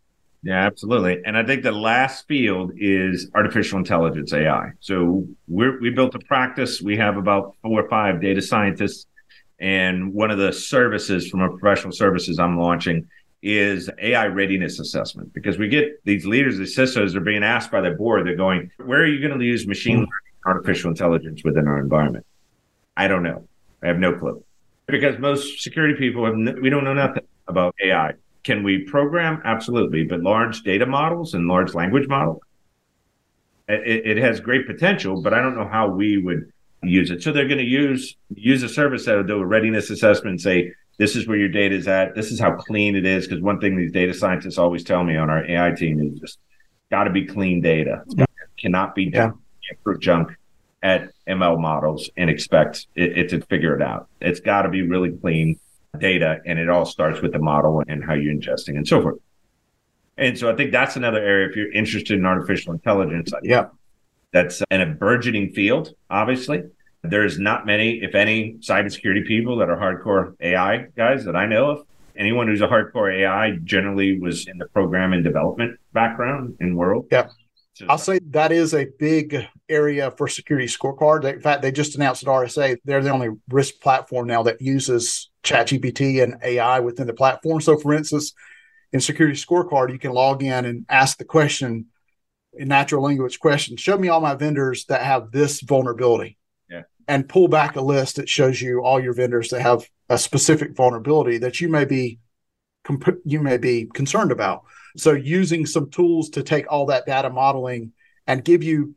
[0.43, 1.21] Yeah, absolutely.
[1.23, 4.71] And I think the last field is artificial intelligence, AI.
[4.79, 6.81] So we're, we built a practice.
[6.81, 9.05] We have about four or five data scientists.
[9.59, 13.07] And one of the services from a professional services I'm launching
[13.43, 17.81] is AI readiness assessment because we get these leaders, the CISOs are being asked by
[17.81, 20.09] the board, they're going, where are you going to use machine learning,
[20.45, 22.25] artificial intelligence within our environment?
[22.97, 23.47] I don't know.
[23.83, 24.43] I have no clue
[24.87, 28.13] because most security people have, we don't know nothing about AI.
[28.43, 29.41] Can we program?
[29.45, 30.03] Absolutely.
[30.03, 32.41] But large data models and large language model,
[33.67, 36.51] it, it has great potential, but I don't know how we would
[36.83, 37.21] use it.
[37.21, 40.41] So they're going to use use a service that will do a readiness assessment and
[40.41, 42.15] say, this is where your data is at.
[42.15, 43.27] This is how clean it is.
[43.27, 46.39] Because one thing these data scientists always tell me on our AI team is just
[46.89, 48.03] got to be clean data.
[48.57, 49.31] Cannot be yeah.
[49.99, 50.35] junk
[50.83, 54.07] at ML models and expect it, it to figure it out.
[54.19, 55.59] It's got to be really clean
[55.99, 59.19] data, and it all starts with the model and how you're ingesting and so forth.
[60.17, 63.31] And so I think that's another area if you're interested in artificial intelligence.
[63.43, 63.67] Yeah.
[64.31, 66.63] That's in a burgeoning field, obviously.
[67.03, 71.71] There's not many, if any, cybersecurity people that are hardcore AI guys that I know
[71.71, 71.85] of.
[72.15, 77.07] Anyone who's a hardcore AI generally was in the program and development background in world.
[77.11, 77.29] Yeah.
[77.89, 81.23] I'll say that is a big area for security scorecard.
[81.23, 85.30] In fact, they just announced at RSA they're the only risk platform now that uses
[85.43, 87.61] ChatGPT and AI within the platform.
[87.61, 88.33] So, for instance,
[88.91, 91.87] in security scorecard, you can log in and ask the question
[92.53, 96.37] in natural language question: Show me all my vendors that have this vulnerability
[96.69, 96.83] Yeah.
[97.07, 100.75] and pull back a list that shows you all your vendors that have a specific
[100.75, 102.19] vulnerability that you may be
[103.23, 104.63] you may be concerned about.
[104.97, 107.93] So using some tools to take all that data modeling
[108.27, 108.95] and give you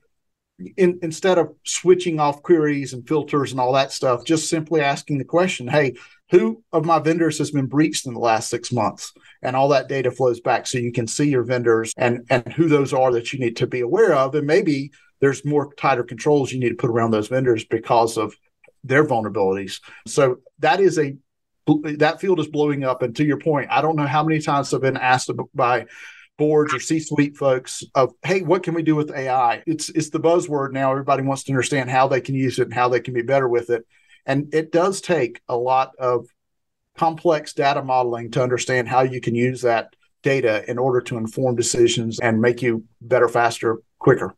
[0.77, 5.19] in, instead of switching off queries and filters and all that stuff, just simply asking
[5.19, 5.95] the question, hey,
[6.35, 9.13] who of my vendors has been breached in the last six months?
[9.43, 12.69] And all that data flows back so you can see your vendors and, and who
[12.69, 14.35] those are that you need to be aware of.
[14.35, 18.35] And maybe there's more tighter controls you need to put around those vendors because of
[18.83, 19.81] their vulnerabilities.
[20.07, 21.17] So that is a
[21.67, 23.03] that field is blowing up.
[23.03, 25.87] And to your point, I don't know how many times I've been asked by
[26.37, 29.63] boards or C-suite folks of, hey, what can we do with AI?
[29.67, 30.91] It's it's the buzzword now.
[30.91, 33.49] Everybody wants to understand how they can use it and how they can be better
[33.49, 33.87] with it.
[34.27, 36.27] And it does take a lot of
[36.97, 41.57] complex data modeling to understand how you can use that data in order to inform
[41.57, 44.35] decisions and make you better, faster, quicker.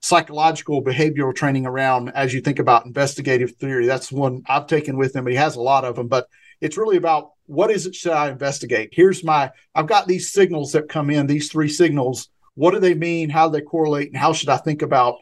[0.00, 3.86] psychological behavioral training around as you think about investigative theory.
[3.86, 6.06] That's one I've taken with him, but he has a lot of them.
[6.06, 6.28] But
[6.60, 8.90] it's really about what is it should I investigate?
[8.92, 12.94] Here's my I've got these signals that come in, these three signals what do they
[12.94, 13.28] mean?
[13.28, 14.08] How do they correlate?
[14.08, 15.18] And how should I think about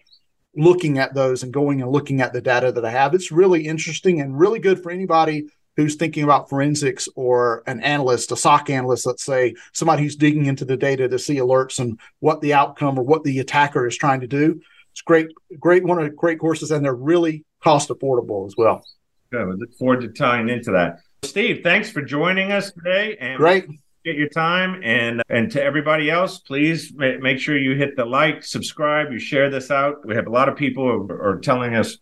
[0.57, 3.15] looking at those and going and looking at the data that I have?
[3.15, 5.47] It's really interesting and really good for anybody
[5.77, 10.47] who's thinking about forensics or an analyst, a SOC analyst, let's say, somebody who's digging
[10.47, 13.97] into the data to see alerts and what the outcome or what the attacker is
[13.97, 14.61] trying to do.
[14.93, 15.29] It's great,
[15.59, 18.85] great, one of the great courses, and they're really cost affordable as well.
[19.33, 19.49] Good.
[19.49, 21.01] We look forward to tying into that.
[21.25, 23.17] Steve, thanks for joining us today.
[23.19, 23.67] And great
[24.05, 28.45] appreciate your time and and to everybody else please make sure you hit the like
[28.45, 31.97] subscribe you share this out we have a lot of people are, are telling us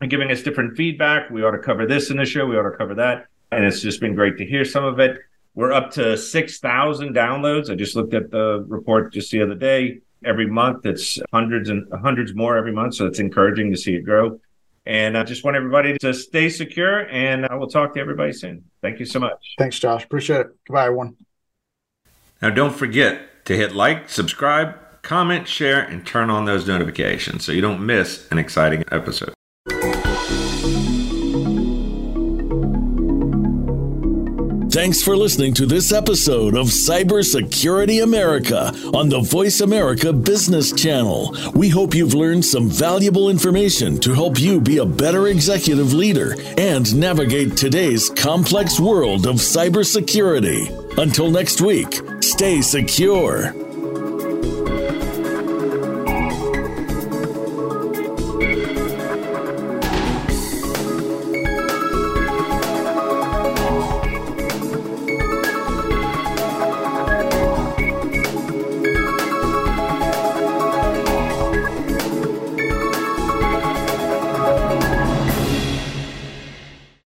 [0.00, 2.70] and giving us different feedback we ought to cover this in the show we ought
[2.70, 5.18] to cover that and it's just been great to hear some of it
[5.56, 9.98] we're up to 6000 downloads i just looked at the report just the other day
[10.24, 14.02] every month it's hundreds and hundreds more every month so it's encouraging to see it
[14.02, 14.38] grow
[14.86, 18.64] and I just want everybody to stay secure, and I will talk to everybody soon.
[18.80, 19.54] Thank you so much.
[19.58, 20.04] Thanks, Josh.
[20.04, 20.46] Appreciate it.
[20.66, 21.16] Goodbye, everyone.
[22.42, 27.52] Now, don't forget to hit like, subscribe, comment, share, and turn on those notifications so
[27.52, 29.34] you don't miss an exciting episode.
[34.80, 41.36] Thanks for listening to this episode of Cybersecurity America on the Voice America Business Channel.
[41.54, 46.34] We hope you've learned some valuable information to help you be a better executive leader
[46.56, 50.96] and navigate today's complex world of cybersecurity.
[50.96, 53.52] Until next week, stay secure.